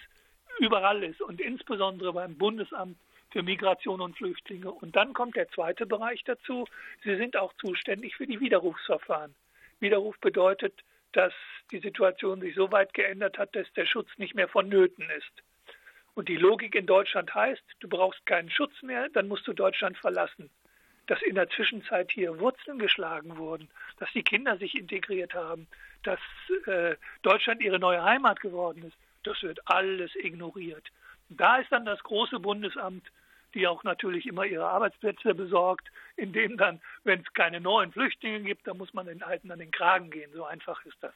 überall 0.59 1.03
ist 1.03 1.21
und 1.21 1.41
insbesondere 1.41 2.13
beim 2.13 2.37
Bundesamt 2.37 2.97
für 3.31 3.43
Migration 3.43 4.01
und 4.01 4.17
Flüchtlinge. 4.17 4.71
Und 4.71 4.97
dann 4.97 5.13
kommt 5.13 5.37
der 5.37 5.49
zweite 5.51 5.87
Bereich 5.87 6.25
dazu. 6.25 6.67
Sie 7.05 7.17
sind 7.17 7.37
auch 7.37 7.53
zuständig 7.55 8.17
für 8.17 8.27
die 8.27 8.41
Widerrufsverfahren. 8.41 9.35
Widerruf 9.81 10.19
bedeutet, 10.21 10.75
dass 11.13 11.33
die 11.71 11.79
Situation 11.79 12.41
sich 12.41 12.55
so 12.55 12.73
weit 12.73 12.95
geändert 12.95 13.39
hat, 13.39 13.55
dass 13.55 13.71
der 13.75 13.87
Schutz 13.87 14.09
nicht 14.17 14.35
mehr 14.35 14.49
vonnöten 14.49 15.09
ist. 15.17 15.33
Und 16.15 16.29
die 16.29 16.37
Logik 16.37 16.75
in 16.75 16.87
Deutschland 16.87 17.33
heißt, 17.35 17.63
du 17.81 17.89
brauchst 17.89 18.25
keinen 18.27 18.51
Schutz 18.51 18.83
mehr, 18.83 19.09
dann 19.11 19.29
musst 19.29 19.47
du 19.47 19.53
Deutschland 19.53 19.97
verlassen. 19.99 20.51
Dass 21.07 21.23
in 21.23 21.37
der 21.37 21.49
Zwischenzeit 21.49 22.11
hier 22.11 22.39
Wurzeln 22.41 22.79
geschlagen 22.79 23.37
wurden, 23.39 23.71
dass 23.99 24.11
die 24.13 24.23
Kinder 24.23 24.59
sich 24.59 24.75
integriert 24.75 25.33
haben, 25.33 25.69
dass 26.03 26.19
äh, 26.67 26.97
Deutschland 27.23 27.63
ihre 27.63 27.79
neue 27.79 28.03
Heimat 28.03 28.41
geworden 28.41 28.83
ist, 28.83 28.97
das 29.25 29.43
wird 29.43 29.61
alles 29.67 30.11
ignoriert. 30.17 30.87
Da 31.29 31.59
ist 31.59 31.71
dann 31.71 31.85
das 31.85 32.03
große 32.03 32.41
Bundesamt, 32.41 33.05
die 33.55 33.67
auch 33.67 33.85
natürlich 33.85 34.27
immer 34.27 34.45
ihre 34.45 34.69
Arbeitsplätze 34.69 35.35
besorgt, 35.35 35.89
indem 36.17 36.57
dann, 36.57 36.81
wenn 37.05 37.21
es 37.21 37.33
keine 37.33 37.61
neuen 37.61 37.93
Flüchtlinge 37.93 38.43
gibt, 38.43 38.67
dann 38.67 38.79
muss 38.79 38.93
man 38.95 39.07
den 39.07 39.23
Alten 39.23 39.51
an 39.51 39.59
den 39.59 39.71
Kragen 39.71 40.11
gehen. 40.11 40.31
So 40.35 40.45
einfach 40.45 40.85
ist 40.85 40.99
das. 41.01 41.15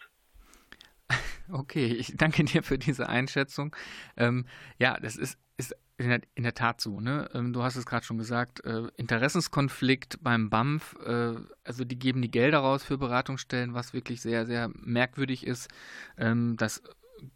Okay, 1.51 1.87
ich 1.87 2.17
danke 2.17 2.45
dir 2.45 2.63
für 2.63 2.79
diese 2.79 3.09
Einschätzung. 3.09 3.75
Ähm, 4.17 4.47
ja, 4.79 4.97
das 5.01 5.17
ist, 5.17 5.39
ist 5.57 5.75
in, 5.99 6.09
der, 6.09 6.21
in 6.35 6.45
der 6.45 6.55
Tat 6.55 6.81
so. 6.81 7.01
Ne? 7.01 7.29
Ähm, 7.35 7.53
du 7.53 7.63
hast 7.63 7.77
es 7.77 7.85
gerade 7.85 8.07
schon 8.07 8.17
gesagt, 8.17 8.65
äh, 8.65 8.85
Interessenskonflikt 8.97 10.23
beim 10.23 10.51
BAMF, 10.51 10.97
äh, 11.05 11.35
also 11.65 11.85
die 11.85 11.99
geben 11.99 12.23
die 12.23 12.31
Gelder 12.31 12.59
raus 12.59 12.85
für 12.85 12.97
Beratungsstellen, 12.97 13.75
was 13.75 13.93
wirklich 13.93 14.23
sehr, 14.23 14.47
sehr 14.47 14.71
merkwürdig 14.75 15.47
ist. 15.47 15.69
Ähm, 16.17 16.57
das 16.57 16.83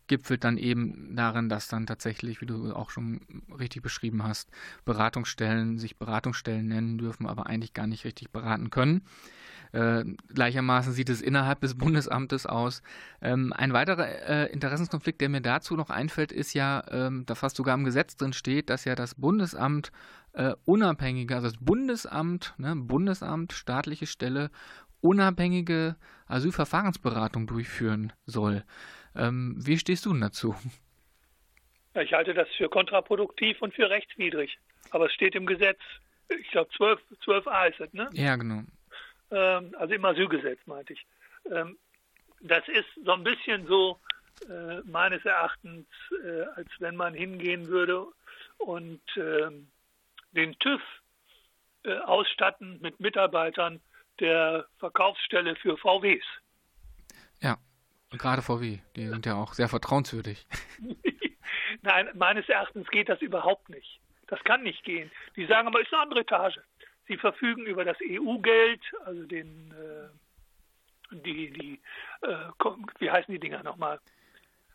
gipfelt 0.06 0.44
dann 0.44 0.58
eben 0.58 1.14
darin, 1.16 1.48
dass 1.48 1.68
dann 1.68 1.86
tatsächlich, 1.86 2.40
wie 2.40 2.46
du 2.46 2.74
auch 2.74 2.90
schon 2.90 3.20
richtig 3.58 3.82
beschrieben 3.82 4.22
hast, 4.22 4.50
Beratungsstellen 4.84 5.78
sich 5.78 5.98
Beratungsstellen 5.98 6.66
nennen 6.66 6.98
dürfen, 6.98 7.26
aber 7.26 7.46
eigentlich 7.46 7.74
gar 7.74 7.86
nicht 7.86 8.04
richtig 8.04 8.30
beraten 8.30 8.70
können. 8.70 9.02
Äh, 9.72 10.04
gleichermaßen 10.32 10.92
sieht 10.92 11.10
es 11.10 11.20
innerhalb 11.20 11.60
des 11.60 11.76
Bundesamtes 11.76 12.46
aus. 12.46 12.82
Ähm, 13.20 13.52
ein 13.52 13.72
weiterer 13.72 14.06
äh, 14.06 14.52
Interessenskonflikt, 14.52 15.20
der 15.20 15.28
mir 15.28 15.40
dazu 15.40 15.76
noch 15.76 15.90
einfällt, 15.90 16.32
ist 16.32 16.54
ja, 16.54 16.84
ähm, 16.90 17.24
da 17.26 17.34
fast 17.34 17.56
sogar 17.56 17.74
im 17.74 17.84
Gesetz 17.84 18.16
drin 18.16 18.32
steht, 18.32 18.70
dass 18.70 18.84
ja 18.84 18.94
das 18.94 19.14
Bundesamt 19.14 19.92
äh, 20.32 20.54
unabhängige, 20.64 21.34
also 21.34 21.48
das 21.48 21.58
Bundesamt, 21.58 22.54
ne, 22.58 22.76
Bundesamt, 22.76 23.52
staatliche 23.52 24.06
Stelle, 24.06 24.50
unabhängige 25.00 25.96
Asylverfahrensberatung 26.26 27.46
durchführen 27.46 28.12
soll. 28.24 28.64
Ähm, 29.16 29.56
wie 29.58 29.78
stehst 29.78 30.06
du 30.06 30.12
denn 30.12 30.20
dazu? 30.20 30.54
Ich 31.94 32.12
halte 32.12 32.34
das 32.34 32.48
für 32.56 32.68
kontraproduktiv 32.68 33.62
und 33.62 33.74
für 33.74 33.88
rechtswidrig. 33.88 34.58
Aber 34.90 35.06
es 35.06 35.12
steht 35.12 35.34
im 35.34 35.46
Gesetz, 35.46 35.78
ich 36.28 36.50
glaube 36.50 36.70
12, 36.76 37.00
12a 37.24 37.70
ist 37.70 37.80
es, 37.80 37.92
ne? 37.92 38.10
Ja, 38.12 38.36
genau 38.36 38.62
ähm, 39.30 39.74
also 39.78 39.94
im 39.94 40.04
Asylgesetz 40.04 40.58
meinte 40.66 40.92
ich. 40.92 41.06
Ähm, 41.50 41.78
das 42.40 42.66
ist 42.68 42.86
so 43.04 43.12
ein 43.12 43.24
bisschen 43.24 43.66
so 43.66 43.98
äh, 44.48 44.80
meines 44.84 45.24
Erachtens, 45.24 45.86
äh, 46.24 46.42
als 46.54 46.68
wenn 46.78 46.96
man 46.96 47.14
hingehen 47.14 47.66
würde 47.68 48.06
und 48.58 49.00
äh, 49.16 49.50
den 50.32 50.58
TÜV 50.58 50.82
äh, 51.84 51.98
ausstatten 51.98 52.78
mit 52.80 53.00
Mitarbeitern 53.00 53.80
der 54.20 54.66
Verkaufsstelle 54.78 55.56
für 55.56 55.76
VWs. 55.76 56.24
Ja, 57.40 57.58
gerade 58.18 58.42
VW, 58.42 58.78
die 58.96 59.06
sind 59.08 59.26
ja 59.26 59.34
auch 59.34 59.54
sehr 59.54 59.68
vertrauenswürdig. 59.68 60.46
Nein, 61.82 62.08
meines 62.14 62.48
Erachtens 62.48 62.88
geht 62.88 63.08
das 63.08 63.20
überhaupt 63.20 63.68
nicht. 63.68 64.00
Das 64.26 64.42
kann 64.44 64.62
nicht 64.62 64.82
gehen. 64.84 65.10
Die 65.36 65.46
sagen 65.46 65.68
aber, 65.68 65.80
es 65.80 65.86
ist 65.86 65.92
eine 65.92 66.02
andere 66.02 66.20
Etage. 66.20 66.58
Sie 67.06 67.16
verfügen 67.16 67.66
über 67.66 67.84
das 67.84 67.96
EU-Geld, 68.02 68.80
also 69.04 69.24
den, 69.24 69.72
äh, 69.72 71.14
die, 71.14 71.50
die, 71.52 71.80
äh, 72.22 72.36
wie 72.98 73.10
heißen 73.10 73.32
die 73.32 73.38
Dinger 73.38 73.62
nochmal? 73.62 74.00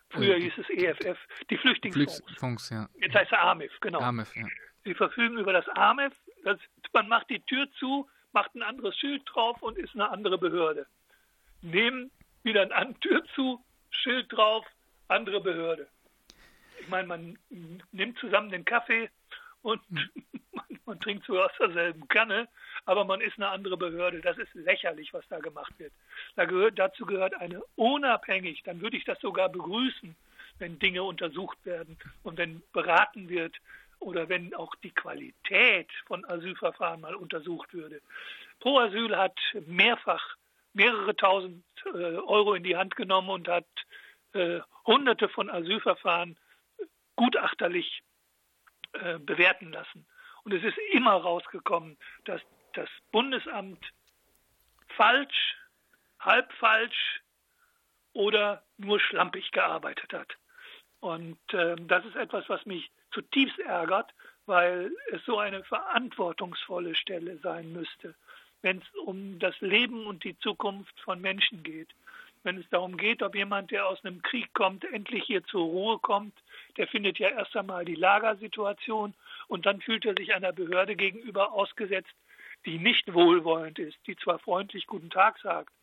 Früher 0.10 0.38
äh, 0.38 0.42
hieß 0.42 0.54
es 0.58 0.70
EFF, 0.70 1.18
die 1.50 1.58
Flüchtlingsfonds. 1.58 2.18
Flüchtlingsfonds 2.18 2.70
ja. 2.70 2.88
Jetzt 3.00 3.16
heißt 3.16 3.32
es 3.32 3.38
AMIF, 3.38 3.72
genau. 3.82 4.00
AMIF, 4.00 4.36
ja. 4.36 4.48
Sie 4.84 4.94
verfügen 4.94 5.38
über 5.38 5.54
das 5.54 5.68
AMIF, 5.70 6.14
das, 6.44 6.58
man 6.94 7.08
macht 7.08 7.30
die 7.30 7.42
Tür 7.42 7.68
zu, 7.78 8.10
macht 8.32 8.56
ein 8.56 8.64
anderes 8.64 8.98
Schild 8.98 9.24
drauf 9.26 9.62
und 9.62 9.78
ist 9.78 9.94
eine 9.94 10.10
andere 10.10 10.38
Behörde. 10.38 10.88
Nehmen 11.62 12.12
wieder 12.44 12.72
eine 12.76 13.00
Tür 13.00 13.24
zu, 13.36 13.64
Schild 13.90 14.32
drauf, 14.32 14.66
andere 15.08 15.42
Behörde. 15.42 15.88
Ich 16.80 16.88
meine, 16.88 17.08
man 17.08 17.38
nimmt 17.92 18.18
zusammen 18.20 18.50
den 18.50 18.66
Kaffee 18.66 19.10
und 19.62 19.82
hm. 19.90 20.10
man 20.86 21.00
trinkt 21.00 21.26
so 21.26 21.40
aus 21.42 21.52
derselben 21.60 22.08
Kanne, 22.08 22.48
aber 22.86 23.06
man 23.06 23.22
ist 23.22 23.38
eine 23.38 23.50
andere 23.50 23.78
Behörde. 23.78 24.22
Das 24.22 24.38
ist 24.38 24.54
lächerlich, 24.54 25.14
was 25.14 25.28
da 25.30 25.40
gemacht 25.40 25.74
wird. 25.78 25.94
Da 26.36 26.46
gehört, 26.46 26.80
dazu 26.80 27.06
gehört 27.06 27.36
eine 27.36 27.62
unabhängig, 27.76 28.64
dann 28.64 28.82
würde 28.82 28.98
ich 28.98 29.06
das 29.06 29.20
sogar 29.20 29.50
begrüßen, 29.50 30.16
wenn 30.60 30.80
Dinge 30.80 31.04
untersucht 31.04 31.58
werden 31.66 31.98
und 32.24 32.38
wenn 32.38 32.62
beraten 32.74 33.30
wird 33.30 33.56
oder 34.00 34.30
wenn 34.30 34.54
auch 34.54 34.76
die 34.84 34.92
Qualität 34.92 35.90
von 36.08 36.26
Asylverfahren 36.26 37.02
mal 37.02 37.16
untersucht 37.16 37.74
würde. 37.74 38.02
Pro 38.60 38.80
Asyl 38.80 39.16
hat 39.16 39.38
mehrfach 39.68 40.36
mehrere 40.74 41.16
tausend 41.16 41.64
Euro 41.86 42.54
in 42.54 42.64
die 42.64 42.78
Hand 42.78 42.96
genommen 42.96 43.30
und 43.30 43.48
hat 43.48 43.68
äh, 44.34 44.60
hunderte 44.86 45.30
von 45.30 45.50
Asylverfahren 45.50 46.38
gutachterlich 47.16 48.04
äh, 48.94 49.20
bewerten 49.20 49.72
lassen. 49.72 50.06
Und 50.44 50.54
es 50.54 50.64
ist 50.64 50.78
immer 50.92 51.14
rausgekommen, 51.14 51.98
dass 52.26 52.42
das 52.74 52.90
Bundesamt 53.12 53.84
falsch, 54.96 55.56
halb 56.20 56.52
falsch 56.54 57.22
oder 58.14 58.64
nur 58.78 59.00
schlampig 59.00 59.52
gearbeitet 59.52 60.14
hat. 60.14 60.38
Und 61.00 61.40
äh, 61.54 61.76
das 61.80 62.06
ist 62.06 62.16
etwas, 62.16 62.48
was 62.50 62.66
mich 62.66 62.92
zutiefst 63.12 63.60
ärgert, 63.60 64.14
weil 64.46 64.92
es 65.12 65.24
so 65.26 65.38
eine 65.38 65.64
verantwortungsvolle 65.64 66.96
Stelle 66.96 67.38
sein 67.38 67.72
müsste, 67.72 68.16
wenn 68.62 68.78
es 68.78 69.00
um 69.06 69.40
das 69.40 69.60
Leben 69.62 70.06
und 70.06 70.24
die 70.24 70.38
Zukunft 70.40 71.00
von 71.02 71.22
Menschen 71.22 71.64
geht. 71.64 71.90
Wenn 72.44 72.58
es 72.58 72.70
darum 72.70 72.98
geht, 72.98 73.22
ob 73.22 73.36
jemand, 73.36 73.72
der 73.72 73.88
aus 73.88 74.04
einem 74.04 74.22
Krieg 74.22 74.52
kommt, 74.54 74.84
endlich 74.86 75.24
hier 75.26 75.44
zur 75.44 75.64
Ruhe 75.64 76.00
kommt, 76.00 76.34
der 76.78 76.88
findet 76.88 77.20
ja 77.20 77.30
erst 77.30 77.56
einmal 77.56 77.86
die 77.86 77.96
Lagersituation 77.96 79.14
und 79.48 79.66
dann 79.66 79.82
fühlt 79.82 80.06
er 80.06 80.16
sich 80.16 80.34
einer 80.34 80.52
Behörde 80.52 80.96
gegenüber 80.96 81.52
ausgesetzt, 81.52 82.14
die 82.66 82.80
nicht 82.80 83.14
wohlwollend 83.14 83.80
ist, 83.80 83.98
die 84.08 84.16
zwar 84.16 84.40
freundlich 84.40 84.88
Guten 84.88 85.10
Tag 85.10 85.40
sagt. 85.40 85.74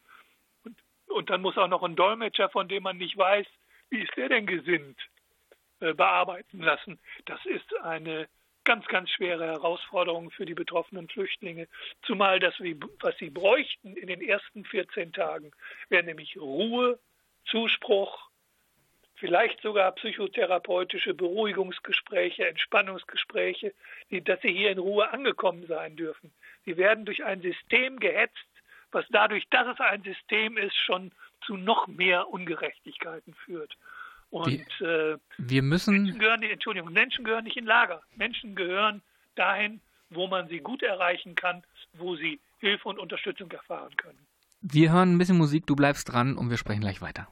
Und, 0.64 0.76
und 1.06 1.30
dann 1.30 1.42
muss 1.42 1.58
auch 1.58 1.68
noch 1.68 1.82
ein 1.82 1.96
Dolmetscher, 1.96 2.48
von 2.48 2.68
dem 2.68 2.82
man 2.82 2.98
nicht 2.98 3.16
weiß, 3.16 3.46
wie 3.90 4.00
ist 4.00 4.16
der 4.16 4.28
denn 4.28 4.46
gesinnt, 4.46 4.98
äh, 5.80 5.94
bearbeiten 5.94 6.60
lassen. 6.60 6.98
Das 7.26 7.44
ist 7.46 7.76
eine 7.82 8.28
ganz, 8.68 8.86
ganz 8.86 9.08
schwere 9.08 9.46
Herausforderung 9.46 10.30
für 10.30 10.44
die 10.44 10.52
betroffenen 10.52 11.08
Flüchtlinge. 11.08 11.68
Zumal 12.02 12.38
das, 12.38 12.52
was 13.00 13.16
sie 13.16 13.30
bräuchten 13.30 13.96
in 13.96 14.08
den 14.08 14.20
ersten 14.20 14.62
14 14.66 15.14
Tagen, 15.14 15.52
wäre 15.88 16.04
nämlich 16.04 16.36
Ruhe, 16.36 16.98
Zuspruch, 17.46 18.28
vielleicht 19.14 19.62
sogar 19.62 19.92
psychotherapeutische 19.92 21.14
Beruhigungsgespräche, 21.14 22.46
Entspannungsgespräche, 22.46 23.72
die, 24.10 24.22
dass 24.22 24.42
sie 24.42 24.52
hier 24.52 24.70
in 24.70 24.78
Ruhe 24.78 25.08
angekommen 25.10 25.66
sein 25.66 25.96
dürfen. 25.96 26.30
Sie 26.66 26.76
werden 26.76 27.06
durch 27.06 27.24
ein 27.24 27.40
System 27.40 27.98
gehetzt, 27.98 28.36
was 28.92 29.06
dadurch, 29.08 29.48
dass 29.48 29.66
es 29.66 29.80
ein 29.80 30.02
System 30.02 30.58
ist, 30.58 30.76
schon 30.76 31.10
zu 31.46 31.56
noch 31.56 31.86
mehr 31.86 32.28
Ungerechtigkeiten 32.28 33.32
führt. 33.32 33.78
Und 34.30 34.64
wir, 34.80 35.12
äh, 35.12 35.18
wir 35.38 35.62
müssen. 35.62 36.02
Menschen 36.02 36.18
gehören, 36.18 36.42
Entschuldigung, 36.42 36.92
Menschen 36.92 37.24
gehören 37.24 37.44
nicht 37.44 37.56
in 37.56 37.64
Lager. 37.64 38.02
Menschen 38.16 38.54
gehören 38.54 39.02
dahin, 39.34 39.80
wo 40.10 40.26
man 40.26 40.48
sie 40.48 40.58
gut 40.58 40.82
erreichen 40.82 41.34
kann, 41.34 41.62
wo 41.94 42.16
sie 42.16 42.40
Hilfe 42.58 42.88
und 42.88 42.98
Unterstützung 42.98 43.50
erfahren 43.50 43.96
können. 43.96 44.18
Wir 44.60 44.92
hören 44.92 45.14
ein 45.14 45.18
bisschen 45.18 45.38
Musik, 45.38 45.66
du 45.66 45.76
bleibst 45.76 46.12
dran 46.12 46.36
und 46.36 46.50
wir 46.50 46.56
sprechen 46.56 46.80
gleich 46.80 47.00
weiter. 47.00 47.28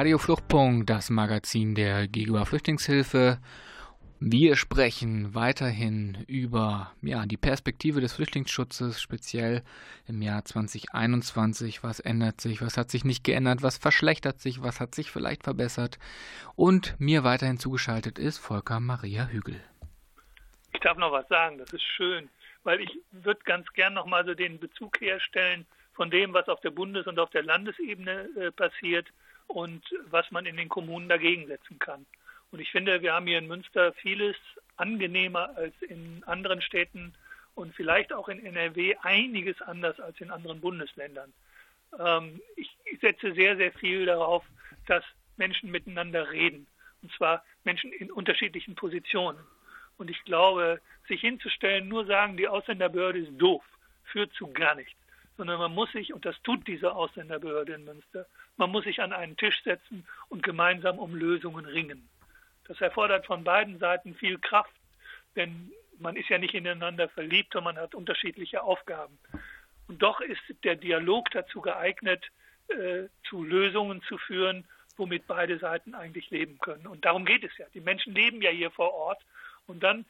Radio 0.00 0.16
Fluchtpunkt, 0.16 0.88
das 0.88 1.10
Magazin 1.10 1.74
der 1.74 2.08
Gegenüber 2.08 2.46
Flüchtlingshilfe. 2.46 3.36
Wir 4.18 4.56
sprechen 4.56 5.34
weiterhin 5.34 6.24
über 6.26 6.92
ja, 7.02 7.26
die 7.26 7.36
Perspektive 7.36 8.00
des 8.00 8.14
Flüchtlingsschutzes, 8.14 8.98
speziell 9.02 9.62
im 10.08 10.22
Jahr 10.22 10.42
2021. 10.42 11.82
Was 11.82 12.00
ändert 12.00 12.40
sich, 12.40 12.62
was 12.62 12.78
hat 12.78 12.90
sich 12.90 13.04
nicht 13.04 13.24
geändert, 13.24 13.60
was 13.60 13.76
verschlechtert 13.76 14.40
sich, 14.40 14.62
was 14.62 14.80
hat 14.80 14.94
sich 14.94 15.10
vielleicht 15.10 15.44
verbessert. 15.44 15.98
Und 16.56 16.98
mir 16.98 17.22
weiterhin 17.22 17.58
zugeschaltet 17.58 18.18
ist 18.18 18.38
Volker 18.38 18.80
Maria 18.80 19.26
Hügel. 19.26 19.60
Ich 20.72 20.80
darf 20.80 20.96
noch 20.96 21.12
was 21.12 21.28
sagen, 21.28 21.58
das 21.58 21.74
ist 21.74 21.84
schön, 21.84 22.30
weil 22.62 22.80
ich 22.80 22.90
würde 23.10 23.40
ganz 23.44 23.70
gern 23.74 23.92
nochmal 23.92 24.24
so 24.24 24.32
den 24.32 24.58
Bezug 24.60 24.98
herstellen 25.02 25.66
von 25.92 26.10
dem, 26.10 26.32
was 26.32 26.48
auf 26.48 26.62
der 26.62 26.70
Bundes- 26.70 27.06
und 27.06 27.18
auf 27.18 27.28
der 27.28 27.42
Landesebene 27.42 28.30
äh, 28.38 28.50
passiert 28.50 29.06
und 29.50 29.82
was 30.10 30.30
man 30.30 30.46
in 30.46 30.56
den 30.56 30.68
Kommunen 30.68 31.08
dagegen 31.08 31.46
setzen 31.46 31.78
kann. 31.78 32.06
Und 32.50 32.60
ich 32.60 32.70
finde, 32.70 33.02
wir 33.02 33.12
haben 33.12 33.26
hier 33.26 33.38
in 33.38 33.46
Münster 33.46 33.92
vieles 33.94 34.36
angenehmer 34.76 35.56
als 35.56 35.74
in 35.82 36.22
anderen 36.24 36.62
Städten 36.62 37.14
und 37.54 37.74
vielleicht 37.74 38.12
auch 38.12 38.28
in 38.28 38.44
NRW 38.44 38.96
einiges 39.02 39.60
anders 39.62 40.00
als 40.00 40.20
in 40.20 40.30
anderen 40.30 40.60
Bundesländern. 40.60 41.32
Ähm, 41.98 42.40
ich, 42.56 42.70
setze 43.00 43.32
sehr, 43.32 43.56
sehr 43.56 43.72
viel 43.72 44.04
darauf, 44.04 44.44
dass 44.86 45.02
Menschen 45.38 45.70
miteinander 45.70 46.30
reden. 46.30 46.66
Und 47.02 47.10
zwar 47.12 47.42
Menschen 47.64 47.92
in 47.92 48.10
unterschiedlichen 48.10 48.74
Positionen. 48.74 49.38
Und 49.96 50.10
ich 50.10 50.22
glaube, 50.24 50.80
sich 51.08 51.22
hinzustellen, 51.22 51.88
nur 51.88 52.04
sagen, 52.04 52.36
die 52.36 52.46
Ausländerbehörde 52.46 53.20
ist 53.20 53.32
doof, 53.38 53.64
führt 54.04 54.34
zu 54.34 54.48
gar 54.48 54.74
nichts 54.74 55.00
sondern 55.40 55.58
man 55.58 55.72
muss 55.72 55.90
sich, 55.92 56.12
und 56.12 56.26
das 56.26 56.36
tut 56.42 56.68
diese 56.68 56.94
Ausländerbehörde 56.94 57.72
in 57.72 57.86
Münster, 57.86 58.26
man 58.60 58.70
muss 58.70 58.84
sich 58.84 59.00
an 59.00 59.12
einen 59.12 59.36
Tisch 59.36 59.60
setzen 59.64 60.06
und 60.28 60.42
gemeinsam 60.42 60.98
um 60.98 61.14
Lösungen 61.14 61.64
ringen. 61.64 62.08
Das 62.68 62.80
erfordert 62.80 63.26
von 63.26 63.42
beiden 63.42 63.78
Seiten 63.78 64.14
viel 64.14 64.38
Kraft, 64.38 64.70
denn 65.34 65.72
man 65.98 66.14
ist 66.14 66.28
ja 66.28 66.38
nicht 66.38 66.54
ineinander 66.54 67.08
verliebt 67.08 67.56
und 67.56 67.64
man 67.64 67.76
hat 67.76 67.94
unterschiedliche 67.94 68.62
Aufgaben. 68.62 69.18
Und 69.88 70.02
doch 70.02 70.20
ist 70.20 70.42
der 70.62 70.76
Dialog 70.76 71.30
dazu 71.30 71.60
geeignet, 71.60 72.24
äh, 72.68 73.08
zu 73.28 73.42
Lösungen 73.42 74.02
zu 74.02 74.18
führen, 74.18 74.64
womit 74.96 75.26
beide 75.26 75.58
Seiten 75.58 75.94
eigentlich 75.94 76.30
leben 76.30 76.58
können. 76.60 76.86
Und 76.86 77.04
darum 77.04 77.24
geht 77.24 77.42
es 77.42 77.56
ja. 77.56 77.66
Die 77.74 77.80
Menschen 77.80 78.14
leben 78.14 78.42
ja 78.42 78.50
hier 78.50 78.70
vor 78.70 78.92
Ort 78.92 79.22
und 79.66 79.82
dann, 79.82 80.04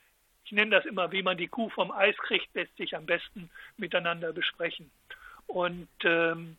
ich 0.45 0.53
nenne 0.53 0.73
das 0.73 0.85
immer, 0.85 1.13
wie 1.13 1.23
man 1.23 1.39
die 1.39 1.49
Kuh 1.49 1.71
vom 1.71 1.93
Eis 1.93 2.17
kriegt, 2.17 2.53
lässt 2.55 2.77
sich 2.77 2.97
am 2.97 3.07
besten 3.07 3.49
miteinander 3.77 4.33
besprechen. 4.33 4.91
Und 5.47 5.89
ähm, 6.03 6.57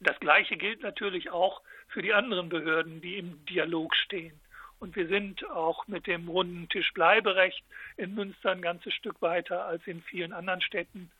das 0.00 0.18
Gleiche 0.20 0.56
gilt 0.56 0.82
natürlich 0.82 1.30
auch 1.30 1.62
für 1.88 2.02
die 2.02 2.12
anderen 2.12 2.48
Behörden, 2.48 3.00
die 3.00 3.18
im 3.18 3.44
Dialog 3.46 3.94
stehen. 3.96 4.38
Und 4.80 4.94
wir 4.94 5.08
sind 5.08 5.48
auch 5.50 5.88
mit 5.88 6.06
dem 6.06 6.28
runden 6.28 6.68
Tisch 6.68 6.92
Bleiberecht 6.92 7.64
in 7.96 8.14
Münster 8.14 8.52
ein 8.52 8.62
ganzes 8.62 8.94
Stück 8.94 9.20
weiter 9.20 9.64
als 9.64 9.84
in 9.86 10.02
vielen 10.02 10.32
anderen 10.32 10.60
Städten. 10.60 11.10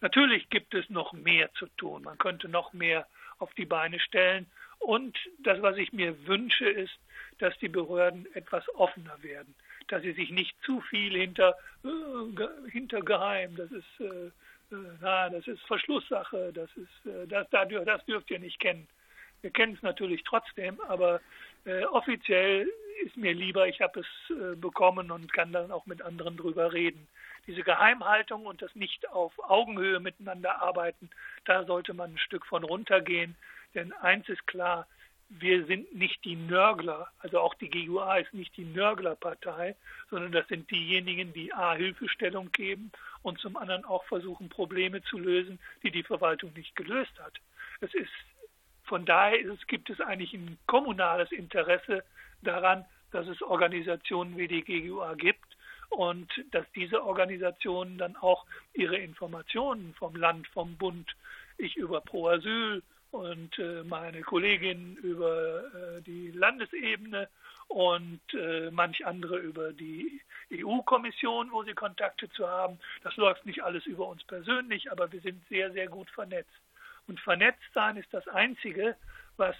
Natürlich 0.00 0.50
gibt 0.50 0.74
es 0.74 0.90
noch 0.90 1.12
mehr 1.12 1.52
zu 1.54 1.66
tun. 1.76 2.02
Man 2.02 2.18
könnte 2.18 2.48
noch 2.48 2.72
mehr 2.72 3.06
auf 3.38 3.54
die 3.54 3.64
Beine 3.64 4.00
stellen. 4.00 4.46
Und 4.78 5.16
das, 5.38 5.62
was 5.62 5.76
ich 5.76 5.92
mir 5.92 6.26
wünsche, 6.26 6.68
ist, 6.68 6.98
dass 7.38 7.56
die 7.58 7.68
Behörden 7.68 8.26
etwas 8.34 8.68
offener 8.74 9.22
werden, 9.22 9.54
dass 9.88 10.02
sie 10.02 10.12
sich 10.12 10.30
nicht 10.30 10.56
zu 10.64 10.80
viel 10.80 11.16
hinter, 11.16 11.56
äh, 11.84 12.70
hinter 12.70 13.02
geheim, 13.02 13.56
das 13.56 13.70
ist 13.70 14.00
äh, 14.00 14.30
na, 14.70 15.28
das 15.28 15.46
ist 15.46 15.60
Verschlusssache, 15.62 16.52
das 16.52 16.70
ist, 16.76 17.06
äh, 17.06 17.26
das, 17.26 17.48
das 17.50 18.04
dürft 18.06 18.30
ihr 18.30 18.38
nicht 18.38 18.58
kennen. 18.60 18.88
Wir 19.42 19.50
kennen 19.50 19.74
es 19.74 19.82
natürlich 19.82 20.22
trotzdem, 20.24 20.80
aber 20.88 21.20
äh, 21.64 21.84
offiziell 21.84 22.68
ist 23.04 23.16
mir 23.16 23.34
lieber, 23.34 23.68
ich 23.68 23.80
habe 23.80 24.00
es 24.00 24.06
äh, 24.30 24.56
bekommen 24.56 25.10
und 25.10 25.32
kann 25.32 25.52
dann 25.52 25.70
auch 25.70 25.86
mit 25.86 26.02
anderen 26.02 26.36
drüber 26.36 26.72
reden. 26.72 27.06
Diese 27.46 27.62
Geheimhaltung 27.62 28.46
und 28.46 28.62
das 28.62 28.74
nicht 28.74 29.08
auf 29.10 29.32
Augenhöhe 29.48 30.00
miteinander 30.00 30.62
arbeiten, 30.62 31.10
da 31.44 31.64
sollte 31.64 31.94
man 31.94 32.12
ein 32.14 32.18
Stück 32.18 32.46
von 32.46 32.64
runtergehen. 32.64 33.36
Denn 33.74 33.92
eins 33.92 34.28
ist 34.28 34.46
klar, 34.46 34.86
wir 35.28 35.64
sind 35.66 35.94
nicht 35.94 36.24
die 36.24 36.36
Nörgler, 36.36 37.08
also 37.18 37.40
auch 37.40 37.54
die 37.54 37.68
GUA 37.68 38.18
ist 38.18 38.32
nicht 38.32 38.56
die 38.56 38.64
Nörglerpartei, 38.64 39.76
sondern 40.10 40.32
das 40.32 40.46
sind 40.48 40.70
diejenigen, 40.70 41.32
die 41.32 41.52
A, 41.52 41.74
Hilfestellung 41.74 42.50
geben 42.52 42.90
und 43.22 43.38
zum 43.38 43.56
anderen 43.56 43.84
auch 43.84 44.04
versuchen, 44.04 44.48
Probleme 44.48 45.02
zu 45.02 45.18
lösen, 45.18 45.58
die 45.82 45.90
die 45.90 46.02
Verwaltung 46.02 46.52
nicht 46.54 46.74
gelöst 46.76 47.12
hat. 47.18 47.34
Es 47.80 47.92
ist, 47.94 48.10
von 48.84 49.04
daher 49.04 49.38
es, 49.44 49.66
gibt 49.66 49.90
es 49.90 50.00
eigentlich 50.00 50.32
ein 50.34 50.58
kommunales 50.66 51.30
Interesse 51.32 52.04
daran, 52.42 52.84
dass 53.12 53.26
es 53.26 53.40
Organisationen 53.42 54.36
wie 54.36 54.48
die 54.48 54.62
GUA 54.62 55.14
gibt 55.14 55.56
und 55.90 56.30
dass 56.50 56.66
diese 56.74 57.04
Organisationen 57.04 57.98
dann 57.98 58.16
auch 58.16 58.44
ihre 58.74 58.96
Informationen 58.96 59.94
vom 59.94 60.16
Land, 60.16 60.46
vom 60.48 60.76
Bund, 60.76 61.14
ich 61.58 61.76
über 61.76 62.00
Pro 62.00 62.28
Asyl, 62.28 62.82
und 63.12 63.58
äh, 63.58 63.82
meine 63.84 64.22
Kollegin 64.22 64.96
über 64.96 65.64
äh, 65.64 66.02
die 66.02 66.32
Landesebene 66.32 67.28
und 67.68 68.20
äh, 68.34 68.70
manch 68.70 69.04
andere 69.04 69.38
über 69.38 69.72
die 69.72 70.20
EU-Kommission, 70.52 71.50
wo 71.50 71.62
sie 71.64 71.74
Kontakte 71.74 72.28
zu 72.30 72.48
haben. 72.48 72.78
Das 73.02 73.16
läuft 73.16 73.44
nicht 73.46 73.62
alles 73.62 73.84
über 73.86 74.06
uns 74.06 74.22
persönlich, 74.24 74.90
aber 74.90 75.10
wir 75.12 75.20
sind 75.20 75.46
sehr, 75.48 75.72
sehr 75.72 75.88
gut 75.88 76.08
vernetzt. 76.10 76.50
Und 77.06 77.20
vernetzt 77.20 77.72
sein 77.74 77.96
ist 77.96 78.12
das 78.12 78.26
Einzige, 78.28 78.96
was, 79.36 79.56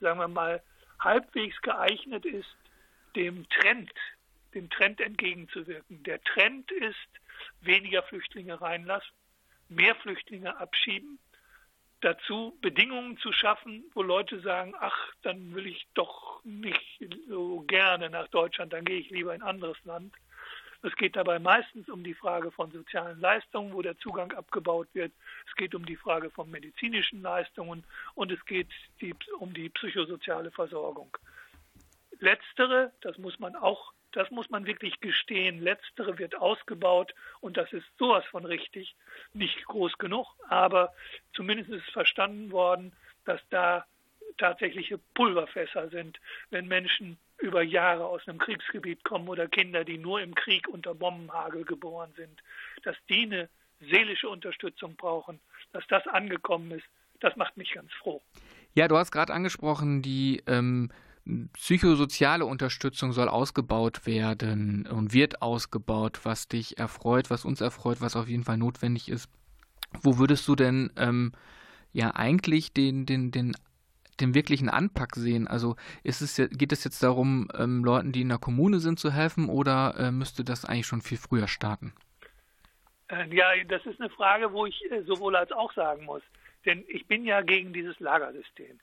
sagen 0.00 0.20
wir 0.20 0.28
mal, 0.28 0.62
halbwegs 1.00 1.60
geeignet 1.62 2.24
ist, 2.24 2.54
dem 3.16 3.48
Trend, 3.48 3.92
dem 4.54 4.68
Trend 4.70 5.00
entgegenzuwirken. 5.00 6.02
Der 6.02 6.22
Trend 6.22 6.70
ist, 6.72 6.96
weniger 7.60 8.02
Flüchtlinge 8.02 8.60
reinlassen, 8.60 9.12
mehr 9.68 9.94
Flüchtlinge 9.94 10.56
abschieben 10.58 11.18
dazu, 12.00 12.56
Bedingungen 12.60 13.18
zu 13.18 13.32
schaffen, 13.32 13.84
wo 13.94 14.02
Leute 14.02 14.40
sagen, 14.40 14.74
ach, 14.78 15.12
dann 15.22 15.54
will 15.54 15.66
ich 15.66 15.86
doch 15.94 16.42
nicht 16.44 17.04
so 17.28 17.60
gerne 17.60 18.10
nach 18.10 18.28
Deutschland, 18.28 18.72
dann 18.72 18.84
gehe 18.84 19.00
ich 19.00 19.10
lieber 19.10 19.34
in 19.34 19.42
ein 19.42 19.48
anderes 19.48 19.78
Land. 19.84 20.14
Es 20.82 20.94
geht 20.94 21.16
dabei 21.16 21.40
meistens 21.40 21.88
um 21.88 22.04
die 22.04 22.14
Frage 22.14 22.52
von 22.52 22.70
sozialen 22.70 23.20
Leistungen, 23.20 23.72
wo 23.72 23.82
der 23.82 23.98
Zugang 23.98 24.32
abgebaut 24.32 24.88
wird. 24.92 25.12
Es 25.48 25.54
geht 25.56 25.74
um 25.74 25.84
die 25.84 25.96
Frage 25.96 26.30
von 26.30 26.48
medizinischen 26.50 27.20
Leistungen 27.20 27.84
und 28.14 28.30
es 28.30 28.44
geht 28.46 28.68
um 29.40 29.52
die 29.52 29.68
psychosoziale 29.70 30.52
Versorgung. 30.52 31.16
Letztere, 32.20 32.92
das 33.00 33.18
muss 33.18 33.38
man 33.40 33.56
auch 33.56 33.92
das 34.12 34.30
muss 34.30 34.48
man 34.50 34.66
wirklich 34.66 35.00
gestehen. 35.00 35.60
Letztere 35.60 36.18
wird 36.18 36.36
ausgebaut 36.36 37.14
und 37.40 37.56
das 37.56 37.72
ist 37.72 37.86
sowas 37.98 38.24
von 38.26 38.44
richtig. 38.44 38.94
Nicht 39.32 39.64
groß 39.66 39.98
genug, 39.98 40.26
aber 40.48 40.92
zumindest 41.34 41.70
ist 41.70 41.90
verstanden 41.90 42.50
worden, 42.50 42.92
dass 43.24 43.40
da 43.50 43.84
tatsächliche 44.38 44.98
Pulverfässer 45.14 45.88
sind, 45.88 46.18
wenn 46.50 46.68
Menschen 46.68 47.18
über 47.38 47.62
Jahre 47.62 48.06
aus 48.06 48.26
einem 48.26 48.38
Kriegsgebiet 48.38 49.04
kommen 49.04 49.28
oder 49.28 49.46
Kinder, 49.48 49.84
die 49.84 49.98
nur 49.98 50.20
im 50.20 50.34
Krieg 50.34 50.68
unter 50.68 50.94
Bombenhagel 50.94 51.64
geboren 51.64 52.12
sind, 52.16 52.42
dass 52.82 52.96
die 53.08 53.22
eine 53.22 53.48
seelische 53.80 54.28
Unterstützung 54.28 54.96
brauchen, 54.96 55.40
dass 55.72 55.86
das 55.88 56.06
angekommen 56.06 56.72
ist, 56.72 56.86
das 57.20 57.36
macht 57.36 57.56
mich 57.56 57.72
ganz 57.72 57.92
froh. 57.92 58.22
Ja, 58.74 58.88
du 58.88 58.96
hast 58.96 59.10
gerade 59.10 59.32
angesprochen, 59.32 60.02
die 60.02 60.42
ähm, 60.46 60.90
psychosoziale 61.52 62.46
Unterstützung 62.46 63.12
soll 63.12 63.28
ausgebaut 63.28 64.06
werden 64.06 64.86
und 64.86 65.12
wird 65.12 65.42
ausgebaut, 65.42 66.20
was 66.24 66.48
dich 66.48 66.78
erfreut, 66.78 67.30
was 67.30 67.44
uns 67.44 67.60
erfreut, 67.60 68.00
was 68.00 68.16
auf 68.16 68.28
jeden 68.28 68.44
Fall 68.44 68.56
notwendig 68.56 69.08
ist. 69.08 69.30
Wo 70.02 70.18
würdest 70.18 70.46
du 70.48 70.54
denn 70.54 70.90
ähm, 70.96 71.32
ja 71.92 72.14
eigentlich 72.14 72.72
den, 72.72 73.06
den, 73.06 73.30
den, 73.30 73.54
den 74.20 74.34
wirklichen 74.34 74.68
Anpack 74.68 75.16
sehen? 75.16 75.46
Also 75.46 75.76
ist 76.02 76.20
es, 76.20 76.36
geht 76.36 76.72
es 76.72 76.84
jetzt 76.84 77.02
darum, 77.02 77.48
ähm, 77.54 77.84
Leuten, 77.84 78.12
die 78.12 78.22
in 78.22 78.28
der 78.28 78.38
Kommune 78.38 78.80
sind, 78.80 78.98
zu 78.98 79.12
helfen 79.12 79.48
oder 79.48 79.94
äh, 79.98 80.10
müsste 80.10 80.44
das 80.44 80.64
eigentlich 80.64 80.86
schon 80.86 81.02
viel 81.02 81.18
früher 81.18 81.48
starten? 81.48 81.92
Äh, 83.08 83.34
ja, 83.34 83.46
das 83.66 83.84
ist 83.86 84.00
eine 84.00 84.10
Frage, 84.10 84.52
wo 84.52 84.66
ich 84.66 84.80
äh, 84.90 85.02
sowohl 85.02 85.36
als 85.36 85.52
auch 85.52 85.72
sagen 85.72 86.04
muss. 86.04 86.22
Denn 86.64 86.84
ich 86.88 87.06
bin 87.06 87.24
ja 87.24 87.40
gegen 87.42 87.72
dieses 87.72 87.98
Lagersystem. 88.00 88.78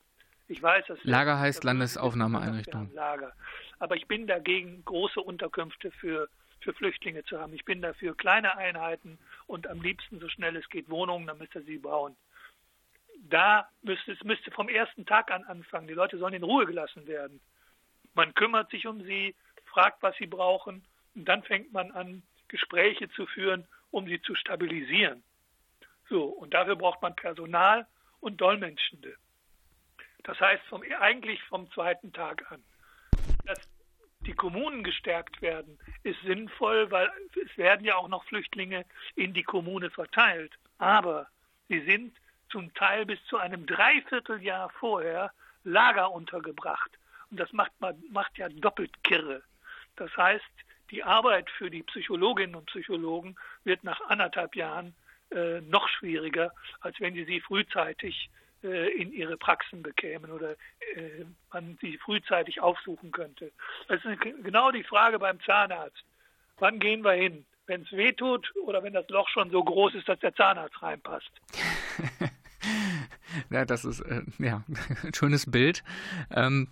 Ich 0.48 0.62
weiß, 0.62 0.86
dass 0.88 1.04
Lager 1.04 1.40
heißt 1.40 1.64
Landesaufnahmeeinrichtung. 1.64 2.92
Lager. 2.94 3.34
Aber 3.80 3.96
ich 3.96 4.08
bin 4.08 4.28
dagegen, 4.28 4.84
große 4.86 5.20
Unterkünfte 5.20 5.92
für, 5.92 6.30
für 6.60 6.74
Flüchtlinge 6.74 7.24
zu 7.26 7.40
haben. 7.40 7.54
Ich 7.54 7.66
bin 7.66 7.82
dafür 7.82 8.16
kleine 8.16 8.56
Einheiten 8.58 9.18
und 9.48 9.68
am 9.68 9.82
liebsten 9.82 10.20
so 10.20 10.30
schnell 10.30 10.56
es 10.56 10.70
geht 10.70 10.90
Wohnungen, 10.90 11.28
dann 11.28 11.40
müsste 11.40 11.62
sie 11.64 11.80
bauen. 11.80 12.16
Da 13.28 13.68
müsste 13.82 14.12
es 14.12 14.24
müsste 14.24 14.52
vom 14.52 14.70
ersten 14.70 15.06
Tag 15.06 15.32
an 15.32 15.44
anfangen. 15.46 15.88
Die 15.88 15.94
Leute 15.94 16.18
sollen 16.18 16.36
in 16.36 16.44
Ruhe 16.44 16.66
gelassen 16.66 17.08
werden. 17.08 17.40
Man 18.14 18.34
kümmert 18.36 18.70
sich 18.70 18.86
um 18.86 19.04
sie, 19.04 19.36
fragt, 19.66 20.04
was 20.04 20.16
sie 20.18 20.28
brauchen 20.28 20.86
und 21.16 21.26
dann 21.26 21.44
fängt 21.44 21.74
man 21.74 21.92
an, 21.92 22.22
Gespräche 22.48 23.10
zu 23.10 23.26
führen, 23.26 23.66
um 23.90 24.08
sie 24.08 24.22
zu 24.22 24.36
stabilisieren. 24.36 25.24
So, 26.08 26.26
und 26.26 26.54
dafür 26.54 26.76
braucht 26.76 27.02
man 27.02 27.16
Personal 27.16 27.88
und 28.20 28.40
Dolmetschende. 28.40 29.16
Das 30.26 30.40
heißt 30.40 30.64
vom, 30.66 30.84
eigentlich 31.00 31.42
vom 31.44 31.72
zweiten 31.72 32.12
Tag 32.12 32.52
an. 32.52 32.64
Dass 33.46 33.60
die 34.22 34.34
Kommunen 34.34 34.84
gestärkt 34.84 35.42
werden, 35.42 35.78
ist 36.04 36.20
sinnvoll, 36.24 36.90
weil 36.90 37.10
es 37.46 37.58
werden 37.58 37.86
ja 37.86 37.96
auch 37.96 38.08
noch 38.08 38.26
Flüchtlinge 38.26 38.86
in 39.16 39.34
die 39.34 39.44
Kommune 39.44 39.92
verteilt. 39.92 40.52
Aber 40.80 41.28
sie 41.70 41.82
sind 41.82 42.18
zum 42.50 42.74
Teil 42.74 43.06
bis 43.06 43.24
zu 43.26 43.38
einem 43.38 43.66
Dreivierteljahr 43.68 44.70
vorher 44.72 45.32
Lager 45.64 46.12
untergebracht. 46.12 46.92
Und 47.30 47.40
das 47.40 47.52
macht, 47.54 47.72
macht 48.12 48.38
ja 48.38 48.50
doppelt 48.50 48.92
kirre. 49.04 49.44
Das 49.96 50.16
heißt, 50.18 50.44
die 50.90 51.04
Arbeit 51.04 51.50
für 51.52 51.70
die 51.70 51.84
Psychologinnen 51.84 52.56
und 52.56 52.66
Psychologen 52.68 53.36
wird 53.64 53.84
nach 53.84 54.02
anderthalb 54.08 54.56
Jahren 54.56 54.96
äh, 55.32 55.62
noch 55.62 55.88
schwieriger, 55.88 56.52
als 56.82 57.00
wenn 57.00 57.14
sie 57.14 57.26
sie 57.26 57.42
frühzeitig 57.42 58.30
in 58.68 59.14
ihre 59.14 59.38
Praxen 59.38 59.82
bekämen 59.84 60.32
oder 60.32 60.52
äh, 60.96 61.26
man 61.52 61.78
sie 61.82 61.98
frühzeitig 61.98 62.62
aufsuchen 62.62 63.12
könnte. 63.12 63.52
Das 63.88 64.04
ist 64.06 64.22
genau 64.44 64.72
die 64.72 64.84
Frage 64.84 65.20
beim 65.20 65.40
Zahnarzt. 65.42 66.04
Wann 66.58 66.80
gehen 66.80 67.04
wir 67.04 67.14
hin? 67.14 67.46
Wenn 67.68 67.82
es 67.82 67.92
weh 67.92 68.12
tut 68.14 68.54
oder 68.64 68.84
wenn 68.84 68.94
das 68.94 69.10
Loch 69.10 69.28
schon 69.30 69.50
so 69.50 69.64
groß 69.64 69.96
ist, 69.96 70.08
dass 70.08 70.20
der 70.20 70.36
Zahnarzt 70.36 70.82
reinpasst. 70.82 71.32
ja, 73.50 73.66
das 73.66 73.86
ist 73.86 74.02
äh, 74.02 74.22
ja, 74.38 74.64
ein 75.04 75.14
schönes 75.16 75.50
Bild. 75.50 75.84
Ähm, 76.32 76.70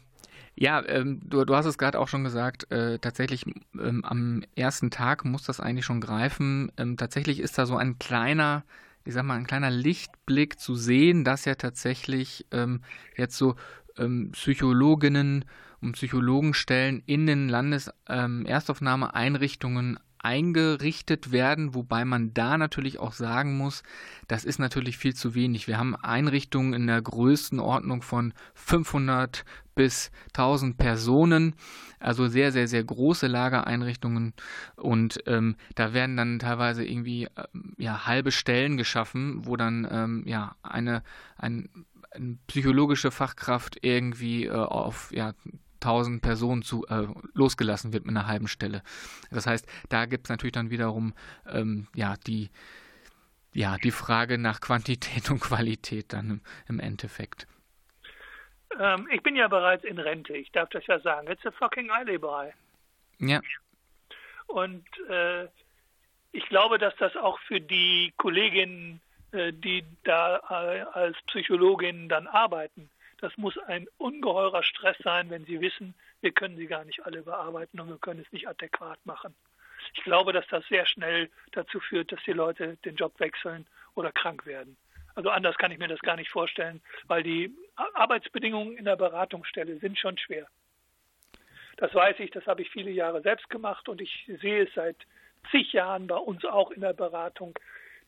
ja, 0.55 0.85
ähm, 0.87 1.19
du, 1.23 1.45
du 1.45 1.55
hast 1.55 1.65
es 1.65 1.79
gerade 1.79 1.99
auch 1.99 2.07
schon 2.07 2.23
gesagt, 2.23 2.71
äh, 2.71 2.99
tatsächlich 2.99 3.45
ähm, 3.73 4.05
am 4.05 4.43
ersten 4.55 4.91
Tag 4.91 5.25
muss 5.25 5.43
das 5.43 5.59
eigentlich 5.59 5.85
schon 5.85 5.99
greifen. 5.99 6.71
Ähm, 6.77 6.95
tatsächlich 6.95 7.39
ist 7.39 7.57
da 7.57 7.65
so 7.65 7.75
ein 7.75 7.97
kleiner 7.97 8.63
ich 9.05 9.13
sag 9.13 9.23
mal, 9.23 9.35
ein 9.35 9.47
kleiner 9.47 9.71
Lichtblick 9.71 10.59
zu 10.59 10.75
sehen, 10.75 11.23
dass 11.23 11.45
ja 11.45 11.55
tatsächlich 11.55 12.45
ähm, 12.51 12.81
jetzt 13.17 13.37
so 13.37 13.55
ähm, 13.97 14.31
Psychologinnen 14.31 15.45
und 15.81 15.93
Psychologenstellen 15.93 17.01
in 17.05 17.27
den 17.27 17.47
Landeserstaufnahmeeinrichtungen 17.49 19.91
ähm, 19.91 19.99
eingerichtet 20.23 21.33
werden, 21.33 21.75
wobei 21.75 22.05
man 22.05 22.33
da 22.33 22.57
natürlich 22.57 22.97
auch 22.97 23.11
sagen 23.11 23.57
muss, 23.57 23.83
das 24.29 24.45
ist 24.45 24.57
natürlich 24.57 24.97
viel 24.97 25.13
zu 25.13 25.35
wenig. 25.35 25.67
Wir 25.67 25.77
haben 25.77 25.97
Einrichtungen 25.97 26.73
in 26.73 26.87
der 26.87 27.01
Größenordnung 27.01 28.01
von 28.01 28.33
500 28.55 29.43
bis 29.75 30.11
1000 30.27 30.77
Personen, 30.77 31.55
also 31.99 32.27
sehr, 32.27 32.51
sehr, 32.51 32.67
sehr 32.67 32.83
große 32.83 33.27
Lagereinrichtungen 33.27 34.33
und 34.75 35.23
ähm, 35.25 35.55
da 35.75 35.93
werden 35.93 36.17
dann 36.17 36.39
teilweise 36.39 36.85
irgendwie 36.85 37.25
äh, 37.25 37.29
ja, 37.77 38.05
halbe 38.05 38.31
Stellen 38.31 38.77
geschaffen, 38.77 39.45
wo 39.45 39.55
dann 39.55 39.87
ähm, 39.89 40.23
ja 40.25 40.55
eine, 40.63 41.03
ein, 41.37 41.69
eine 42.11 42.37
psychologische 42.47 43.11
Fachkraft 43.11 43.77
irgendwie 43.81 44.45
äh, 44.45 44.51
auf 44.51 45.11
ja, 45.13 45.33
1000 45.83 46.21
Personen 46.21 46.61
zu, 46.61 46.85
äh, 46.87 47.07
losgelassen 47.33 47.93
wird 47.93 48.05
mit 48.05 48.15
einer 48.15 48.27
halben 48.27 48.47
Stelle. 48.47 48.81
Das 49.31 49.45
heißt, 49.45 49.65
da 49.89 50.05
gibt 50.05 50.27
es 50.27 50.29
natürlich 50.29 50.53
dann 50.53 50.69
wiederum 50.69 51.13
ähm, 51.47 51.87
ja, 51.93 52.15
die, 52.25 52.49
ja, 53.53 53.77
die 53.77 53.91
Frage 53.91 54.37
nach 54.37 54.61
Quantität 54.61 55.29
und 55.29 55.39
Qualität 55.39 56.13
dann 56.13 56.29
im, 56.29 56.41
im 56.67 56.79
Endeffekt. 56.79 57.47
Ähm, 58.79 59.07
ich 59.11 59.21
bin 59.21 59.35
ja 59.35 59.47
bereits 59.47 59.83
in 59.83 59.99
Rente, 59.99 60.35
ich 60.35 60.51
darf 60.51 60.69
das 60.69 60.85
ja 60.87 60.99
sagen. 60.99 61.29
It's 61.29 61.45
a 61.45 61.51
fucking 61.51 61.89
Alibi. 61.91 62.53
Ja. 63.19 63.41
Und 64.47 64.85
äh, 65.09 65.47
ich 66.31 66.45
glaube, 66.49 66.77
dass 66.77 66.95
das 66.97 67.15
auch 67.15 67.39
für 67.41 67.61
die 67.61 68.13
Kolleginnen, 68.17 69.01
äh, 69.31 69.53
die 69.53 69.83
da 70.03 70.37
äh, 70.49 70.81
als 70.81 71.17
Psychologinnen 71.27 72.09
dann 72.09 72.27
arbeiten, 72.27 72.89
das 73.21 73.37
muss 73.37 73.57
ein 73.57 73.87
ungeheurer 73.97 74.63
Stress 74.63 74.97
sein, 74.99 75.29
wenn 75.29 75.45
sie 75.45 75.61
wissen, 75.61 75.93
wir 76.21 76.31
können 76.31 76.57
sie 76.57 76.67
gar 76.67 76.83
nicht 76.83 77.05
alle 77.05 77.21
bearbeiten 77.21 77.79
und 77.79 77.89
wir 77.89 77.97
können 77.97 78.19
es 78.19 78.31
nicht 78.33 78.47
adäquat 78.47 78.99
machen. 79.05 79.33
Ich 79.93 80.03
glaube, 80.03 80.33
dass 80.33 80.47
das 80.47 80.65
sehr 80.67 80.85
schnell 80.85 81.29
dazu 81.51 81.79
führt, 81.79 82.11
dass 82.11 82.23
die 82.25 82.33
Leute 82.33 82.77
den 82.85 82.95
Job 82.95 83.19
wechseln 83.19 83.65
oder 83.95 84.11
krank 84.11 84.45
werden. 84.45 84.75
Also 85.15 85.29
anders 85.29 85.57
kann 85.57 85.71
ich 85.71 85.77
mir 85.77 85.87
das 85.87 85.99
gar 85.99 86.15
nicht 86.15 86.29
vorstellen, 86.29 86.81
weil 87.07 87.23
die 87.23 87.55
Arbeitsbedingungen 87.93 88.77
in 88.77 88.85
der 88.85 88.95
Beratungsstelle 88.95 89.77
sind 89.77 89.97
schon 89.97 90.17
schwer. 90.17 90.47
Das 91.77 91.93
weiß 91.93 92.19
ich, 92.19 92.31
das 92.31 92.45
habe 92.45 92.61
ich 92.61 92.69
viele 92.69 92.91
Jahre 92.91 93.21
selbst 93.21 93.49
gemacht 93.49 93.89
und 93.89 94.01
ich 94.01 94.29
sehe 94.41 94.63
es 94.63 94.73
seit 94.73 94.97
zig 95.51 95.73
Jahren 95.73 96.07
bei 96.07 96.15
uns 96.15 96.45
auch 96.45 96.71
in 96.71 96.81
der 96.81 96.93
Beratung. 96.93 97.57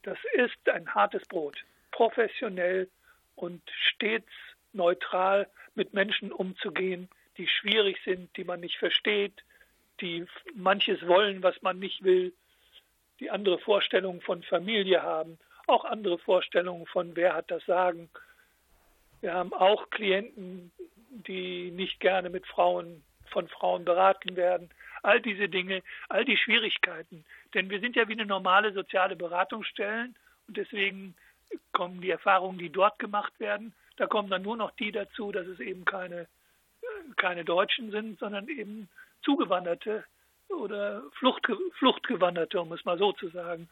Das 0.03 0.17
ist 0.33 0.69
ein 0.69 0.93
hartes 0.93 1.25
Brot, 1.27 1.57
professionell 1.91 2.89
und 3.35 3.61
stets 3.69 4.31
neutral 4.73 5.47
mit 5.73 5.93
Menschen 5.93 6.31
umzugehen, 6.31 7.09
die 7.37 7.47
schwierig 7.47 7.97
sind, 8.05 8.35
die 8.37 8.43
man 8.43 8.59
nicht 8.59 8.77
versteht, 8.77 9.43
die 10.01 10.25
manches 10.53 11.05
wollen, 11.07 11.43
was 11.43 11.61
man 11.61 11.79
nicht 11.79 12.03
will, 12.03 12.33
die 13.19 13.29
andere 13.29 13.59
Vorstellungen 13.59 14.21
von 14.21 14.43
Familie 14.43 15.01
haben, 15.01 15.37
auch 15.67 15.85
andere 15.85 16.17
Vorstellungen 16.17 16.85
von 16.85 17.15
wer 17.15 17.33
hat 17.33 17.51
das 17.51 17.65
Sagen. 17.65 18.09
Wir 19.21 19.33
haben 19.33 19.53
auch 19.53 19.89
Klienten, 19.89 20.71
die 21.09 21.71
nicht 21.71 21.99
gerne 21.99 22.29
mit 22.29 22.45
Frauen 22.45 23.03
von 23.31 23.47
Frauen 23.47 23.85
beraten 23.85 24.35
werden. 24.35 24.69
All 25.01 25.21
diese 25.21 25.49
Dinge, 25.49 25.81
all 26.09 26.25
die 26.25 26.37
Schwierigkeiten. 26.37 27.25
Denn 27.53 27.69
wir 27.69 27.79
sind 27.79 27.95
ja 27.95 28.07
wie 28.07 28.13
eine 28.13 28.25
normale 28.25 28.73
soziale 28.73 29.15
Beratungsstellen 29.15 30.15
und 30.47 30.57
deswegen 30.57 31.15
kommen 31.71 32.01
die 32.01 32.09
Erfahrungen, 32.09 32.57
die 32.57 32.69
dort 32.69 32.99
gemacht 32.99 33.39
werden, 33.39 33.73
da 33.97 34.07
kommen 34.07 34.29
dann 34.29 34.41
nur 34.41 34.57
noch 34.57 34.71
die 34.71 34.91
dazu, 34.91 35.31
dass 35.31 35.47
es 35.47 35.59
eben 35.59 35.85
keine, 35.85 36.27
keine 37.17 37.45
Deutschen 37.45 37.91
sind, 37.91 38.19
sondern 38.19 38.47
eben 38.49 38.89
Zugewanderte 39.23 40.03
oder 40.49 41.03
Flucht, 41.13 41.47
Fluchtgewanderte, 41.77 42.59
um 42.59 42.71
es 42.73 42.83
mal 42.85 42.97
so 42.97 43.13
zu 43.13 43.29
sagen. 43.29 43.69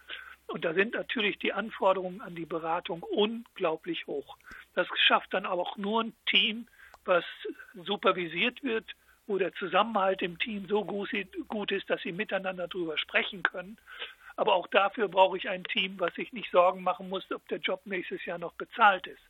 Und 0.48 0.66
da 0.66 0.74
sind 0.74 0.94
natürlich 0.94 1.40
die 1.40 1.54
Anforderungen 1.54 2.22
an 2.22 2.36
die 2.36 2.46
Beratung 2.46 3.04
unglaublich 3.04 4.06
hoch. 4.08 4.38
Das 4.76 4.88
schafft 4.96 5.34
dann 5.34 5.46
aber 5.46 5.62
auch 5.62 5.78
nur 5.78 6.04
ein 6.04 6.14
Team, 6.26 6.68
was 7.06 7.26
supervisiert 7.74 8.64
wird, 8.64 8.86
wo 9.28 9.38
der 9.38 9.54
Zusammenhalt 9.54 10.22
im 10.22 10.38
Team 10.38 10.68
so 10.68 10.84
gut 10.84 11.72
ist, 11.72 11.90
dass 11.90 12.02
sie 12.02 12.12
miteinander 12.12 12.68
darüber 12.68 12.98
sprechen 12.98 13.44
können. 13.44 13.78
Aber 14.36 14.54
auch 14.54 14.68
dafür 14.68 15.08
brauche 15.08 15.38
ich 15.38 15.50
ein 15.50 15.64
Team, 15.64 16.00
was 16.00 16.14
sich 16.16 16.34
nicht 16.34 16.52
Sorgen 16.52 16.84
machen 16.84 17.10
muss, 17.10 17.30
ob 17.32 17.48
der 17.48 17.60
Job 17.60 17.82
nächstes 17.86 18.26
Jahr 18.26 18.38
noch 18.38 18.54
bezahlt 18.54 19.08
ist. 19.08 19.22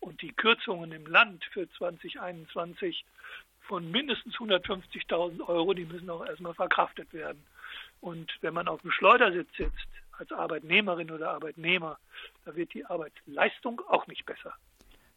Und 0.00 0.20
die 0.22 0.32
Kürzungen 0.32 0.92
im 0.92 1.06
Land 1.06 1.44
für 1.52 1.70
2021 1.70 3.04
von 3.60 3.90
mindestens 3.90 4.34
150.000 4.36 5.46
Euro, 5.48 5.72
die 5.72 5.84
müssen 5.84 6.10
auch 6.10 6.24
erstmal 6.24 6.54
verkraftet 6.54 7.12
werden. 7.12 7.42
Und 8.00 8.30
wenn 8.40 8.54
man 8.54 8.68
auf 8.68 8.82
dem 8.82 8.90
Schleudersitz 8.90 9.48
sitzt, 9.56 9.88
als 10.18 10.30
Arbeitnehmerin 10.32 11.10
oder 11.10 11.30
Arbeitnehmer, 11.30 11.98
da 12.44 12.54
wird 12.54 12.74
die 12.74 12.84
Arbeitsleistung 12.84 13.80
auch 13.88 14.06
nicht 14.06 14.24
besser. 14.26 14.54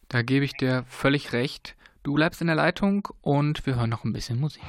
Da 0.08 0.22
gebe 0.22 0.44
ich 0.44 0.52
dir 0.52 0.84
völlig 0.88 1.32
recht. 1.32 1.76
Du 2.02 2.14
bleibst 2.14 2.40
in 2.40 2.46
der 2.46 2.56
Leitung 2.56 3.08
und 3.22 3.66
wir 3.66 3.76
hören 3.76 3.90
noch 3.90 4.04
ein 4.04 4.12
bisschen 4.12 4.38
Musik. 4.38 4.62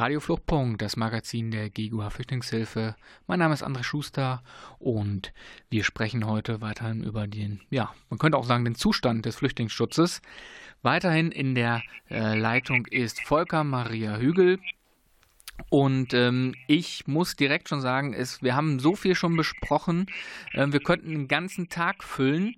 Radio 0.00 0.20
Fluchtpunkt, 0.20 0.80
das 0.80 0.96
Magazin 0.96 1.50
der 1.50 1.68
GGUH 1.68 2.08
Flüchtlingshilfe. 2.08 2.96
Mein 3.26 3.38
Name 3.38 3.52
ist 3.52 3.62
André 3.62 3.84
Schuster 3.84 4.42
und 4.78 5.34
wir 5.68 5.84
sprechen 5.84 6.26
heute 6.26 6.62
weiterhin 6.62 7.04
über 7.04 7.26
den, 7.26 7.60
ja, 7.68 7.92
man 8.08 8.18
könnte 8.18 8.38
auch 8.38 8.46
sagen, 8.46 8.64
den 8.64 8.74
Zustand 8.74 9.26
des 9.26 9.36
Flüchtlingsschutzes. 9.36 10.22
Weiterhin 10.80 11.30
in 11.30 11.54
der 11.54 11.82
äh, 12.08 12.34
Leitung 12.34 12.86
ist 12.86 13.20
Volker 13.20 13.62
Maria 13.62 14.16
Hügel. 14.16 14.58
Und 15.68 16.14
ähm, 16.14 16.54
ich 16.66 17.06
muss 17.06 17.36
direkt 17.36 17.68
schon 17.68 17.82
sagen, 17.82 18.14
es, 18.14 18.42
wir 18.42 18.56
haben 18.56 18.78
so 18.78 18.96
viel 18.96 19.14
schon 19.14 19.36
besprochen. 19.36 20.06
Äh, 20.54 20.68
wir 20.70 20.80
könnten 20.80 21.10
den 21.10 21.28
ganzen 21.28 21.68
Tag 21.68 22.04
füllen. 22.04 22.56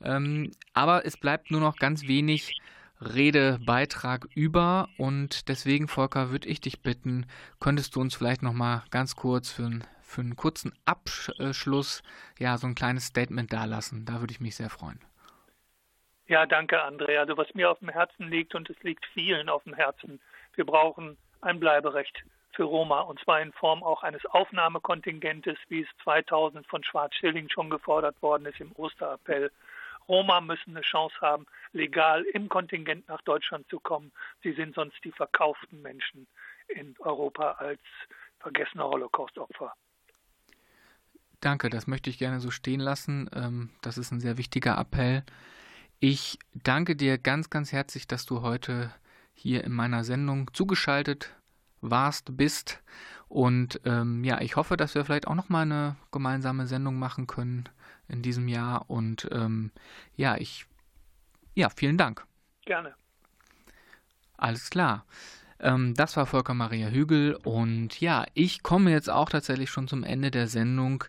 Ähm, 0.00 0.52
aber 0.74 1.04
es 1.04 1.16
bleibt 1.16 1.50
nur 1.50 1.60
noch 1.60 1.74
ganz 1.78 2.06
wenig 2.06 2.56
Redebeitrag 3.00 4.26
über 4.34 4.88
und 4.98 5.48
deswegen, 5.48 5.88
Volker, 5.88 6.30
würde 6.30 6.48
ich 6.48 6.60
dich 6.60 6.82
bitten, 6.82 7.26
könntest 7.60 7.94
du 7.94 8.00
uns 8.00 8.14
vielleicht 8.14 8.42
noch 8.42 8.52
mal 8.52 8.84
ganz 8.90 9.14
kurz 9.14 9.50
für, 9.50 9.70
für 10.02 10.20
einen 10.20 10.36
kurzen 10.36 10.72
Abschluss 10.84 12.02
ja 12.38 12.58
so 12.58 12.66
ein 12.66 12.74
kleines 12.74 13.06
Statement 13.06 13.52
dalassen. 13.52 14.04
Da 14.04 14.20
würde 14.20 14.32
ich 14.32 14.40
mich 14.40 14.56
sehr 14.56 14.70
freuen. 14.70 15.00
Ja, 16.26 16.44
danke, 16.44 16.82
Andrea. 16.82 17.20
Also 17.20 17.36
was 17.36 17.54
mir 17.54 17.70
auf 17.70 17.78
dem 17.78 17.88
Herzen 17.88 18.28
liegt 18.28 18.54
und 18.54 18.68
es 18.68 18.82
liegt 18.82 19.06
vielen 19.06 19.48
auf 19.48 19.64
dem 19.64 19.74
Herzen, 19.74 20.20
wir 20.54 20.66
brauchen 20.66 21.16
ein 21.40 21.58
Bleiberecht 21.58 22.24
für 22.52 22.64
Roma 22.64 23.00
und 23.00 23.20
zwar 23.20 23.40
in 23.40 23.52
Form 23.52 23.82
auch 23.82 24.02
eines 24.02 24.26
Aufnahmekontingentes, 24.26 25.56
wie 25.68 25.82
es 25.82 25.88
2000 26.02 26.66
von 26.66 26.82
Schwarz-Schilling 26.82 27.48
schon 27.48 27.70
gefordert 27.70 28.20
worden 28.20 28.46
ist 28.46 28.60
im 28.60 28.72
Osterappell. 28.72 29.50
Roma 30.08 30.40
müssen 30.40 30.70
eine 30.70 30.80
Chance 30.80 31.16
haben, 31.20 31.46
legal 31.72 32.24
im 32.32 32.48
Kontingent 32.48 33.06
nach 33.08 33.20
Deutschland 33.22 33.68
zu 33.68 33.78
kommen. 33.78 34.10
Sie 34.42 34.52
sind 34.52 34.74
sonst 34.74 34.96
die 35.04 35.12
verkauften 35.12 35.82
Menschen 35.82 36.26
in 36.68 36.94
Europa 36.98 37.52
als 37.52 37.80
vergessene 38.40 38.84
Holocaust-Opfer. 38.84 39.74
Danke, 41.40 41.70
das 41.70 41.86
möchte 41.86 42.10
ich 42.10 42.18
gerne 42.18 42.40
so 42.40 42.50
stehen 42.50 42.80
lassen. 42.80 43.30
Ähm, 43.32 43.70
das 43.80 43.98
ist 43.98 44.10
ein 44.10 44.20
sehr 44.20 44.38
wichtiger 44.38 44.76
Appell. 44.76 45.22
Ich 46.00 46.38
danke 46.54 46.96
dir 46.96 47.18
ganz, 47.18 47.50
ganz 47.50 47.72
herzlich, 47.72 48.06
dass 48.06 48.26
du 48.26 48.42
heute 48.42 48.92
hier 49.34 49.62
in 49.64 49.72
meiner 49.72 50.04
Sendung 50.04 50.52
zugeschaltet 50.52 51.34
warst, 51.80 52.36
bist. 52.36 52.82
Und 53.28 53.80
ähm, 53.84 54.24
ja, 54.24 54.40
ich 54.40 54.56
hoffe, 54.56 54.76
dass 54.76 54.94
wir 54.94 55.04
vielleicht 55.04 55.28
auch 55.28 55.34
noch 55.34 55.48
mal 55.48 55.62
eine 55.62 55.96
gemeinsame 56.10 56.66
Sendung 56.66 56.98
machen 56.98 57.26
können 57.26 57.68
in 58.08 58.22
diesem 58.22 58.48
Jahr. 58.48 58.88
Und 58.88 59.28
ähm, 59.32 59.70
ja, 60.16 60.36
ich, 60.36 60.66
ja, 61.54 61.68
vielen 61.70 61.98
Dank. 61.98 62.24
Gerne. 62.64 62.94
Alles 64.36 64.70
klar. 64.70 65.04
Ähm, 65.60 65.94
das 65.94 66.16
war 66.16 66.26
Volker 66.26 66.54
Maria 66.54 66.88
Hügel 66.88 67.34
und 67.34 68.00
ja, 68.00 68.24
ich 68.34 68.62
komme 68.62 68.90
jetzt 68.90 69.10
auch 69.10 69.28
tatsächlich 69.28 69.70
schon 69.70 69.88
zum 69.88 70.04
Ende 70.04 70.30
der 70.30 70.46
Sendung. 70.46 71.04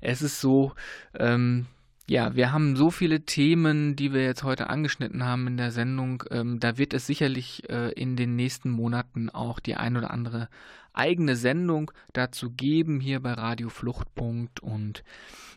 Es 0.00 0.20
ist 0.20 0.40
so, 0.40 0.74
ähm, 1.14 1.66
ja, 2.08 2.36
wir 2.36 2.52
haben 2.52 2.76
so 2.76 2.90
viele 2.90 3.22
Themen, 3.22 3.96
die 3.96 4.12
wir 4.12 4.22
jetzt 4.22 4.44
heute 4.44 4.70
angeschnitten 4.70 5.24
haben 5.24 5.48
in 5.48 5.56
der 5.56 5.72
Sendung. 5.72 6.22
Ähm, 6.30 6.60
da 6.60 6.78
wird 6.78 6.94
es 6.94 7.06
sicherlich 7.06 7.68
äh, 7.68 7.90
in 7.92 8.14
den 8.16 8.36
nächsten 8.36 8.70
Monaten 8.70 9.28
auch 9.28 9.58
die 9.58 9.74
ein 9.74 9.96
oder 9.96 10.12
andere 10.12 10.48
eigene 10.92 11.34
Sendung 11.34 11.90
dazu 12.12 12.50
geben 12.50 13.00
hier 13.00 13.20
bei 13.20 13.32
Radio 13.32 13.68
Fluchtpunkt. 13.68 14.60
Und 14.60 15.02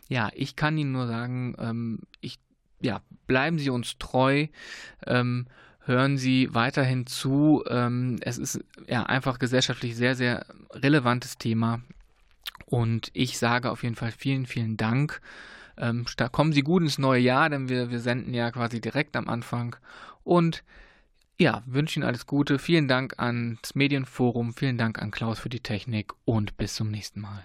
ja, 0.08 0.30
ich 0.34 0.56
kann 0.56 0.76
Ihnen 0.76 0.92
nur 0.92 1.06
sagen, 1.06 1.54
ähm, 1.58 2.00
ich, 2.20 2.40
ja, 2.80 3.00
bleiben 3.28 3.58
Sie 3.58 3.70
uns 3.70 3.96
treu. 3.98 4.48
Ähm, 5.06 5.46
hören 5.84 6.18
Sie 6.18 6.52
weiterhin 6.52 7.06
zu. 7.06 7.62
Ähm, 7.68 8.16
es 8.22 8.38
ist 8.38 8.64
ja 8.88 9.04
einfach 9.04 9.38
gesellschaftlich 9.38 9.94
sehr, 9.94 10.16
sehr 10.16 10.46
relevantes 10.72 11.38
Thema. 11.38 11.80
Und 12.66 13.10
ich 13.14 13.38
sage 13.38 13.70
auf 13.70 13.84
jeden 13.84 13.96
Fall 13.96 14.10
vielen, 14.10 14.46
vielen 14.46 14.76
Dank. 14.76 15.20
Ähm, 15.80 16.04
kommen 16.30 16.52
Sie 16.52 16.62
gut 16.62 16.82
ins 16.82 16.98
neue 16.98 17.20
Jahr, 17.20 17.48
denn 17.48 17.68
wir, 17.68 17.90
wir 17.90 18.00
senden 18.00 18.34
ja 18.34 18.50
quasi 18.50 18.80
direkt 18.80 19.16
am 19.16 19.28
Anfang. 19.28 19.76
Und 20.22 20.62
ja, 21.38 21.62
wünsche 21.66 21.98
Ihnen 21.98 22.06
alles 22.06 22.26
Gute. 22.26 22.58
Vielen 22.58 22.86
Dank 22.86 23.14
ans 23.18 23.74
Medienforum, 23.74 24.52
vielen 24.52 24.76
Dank 24.76 25.00
an 25.00 25.10
Klaus 25.10 25.38
für 25.38 25.48
die 25.48 25.60
Technik 25.60 26.12
und 26.26 26.56
bis 26.58 26.74
zum 26.74 26.90
nächsten 26.90 27.20
Mal. 27.22 27.42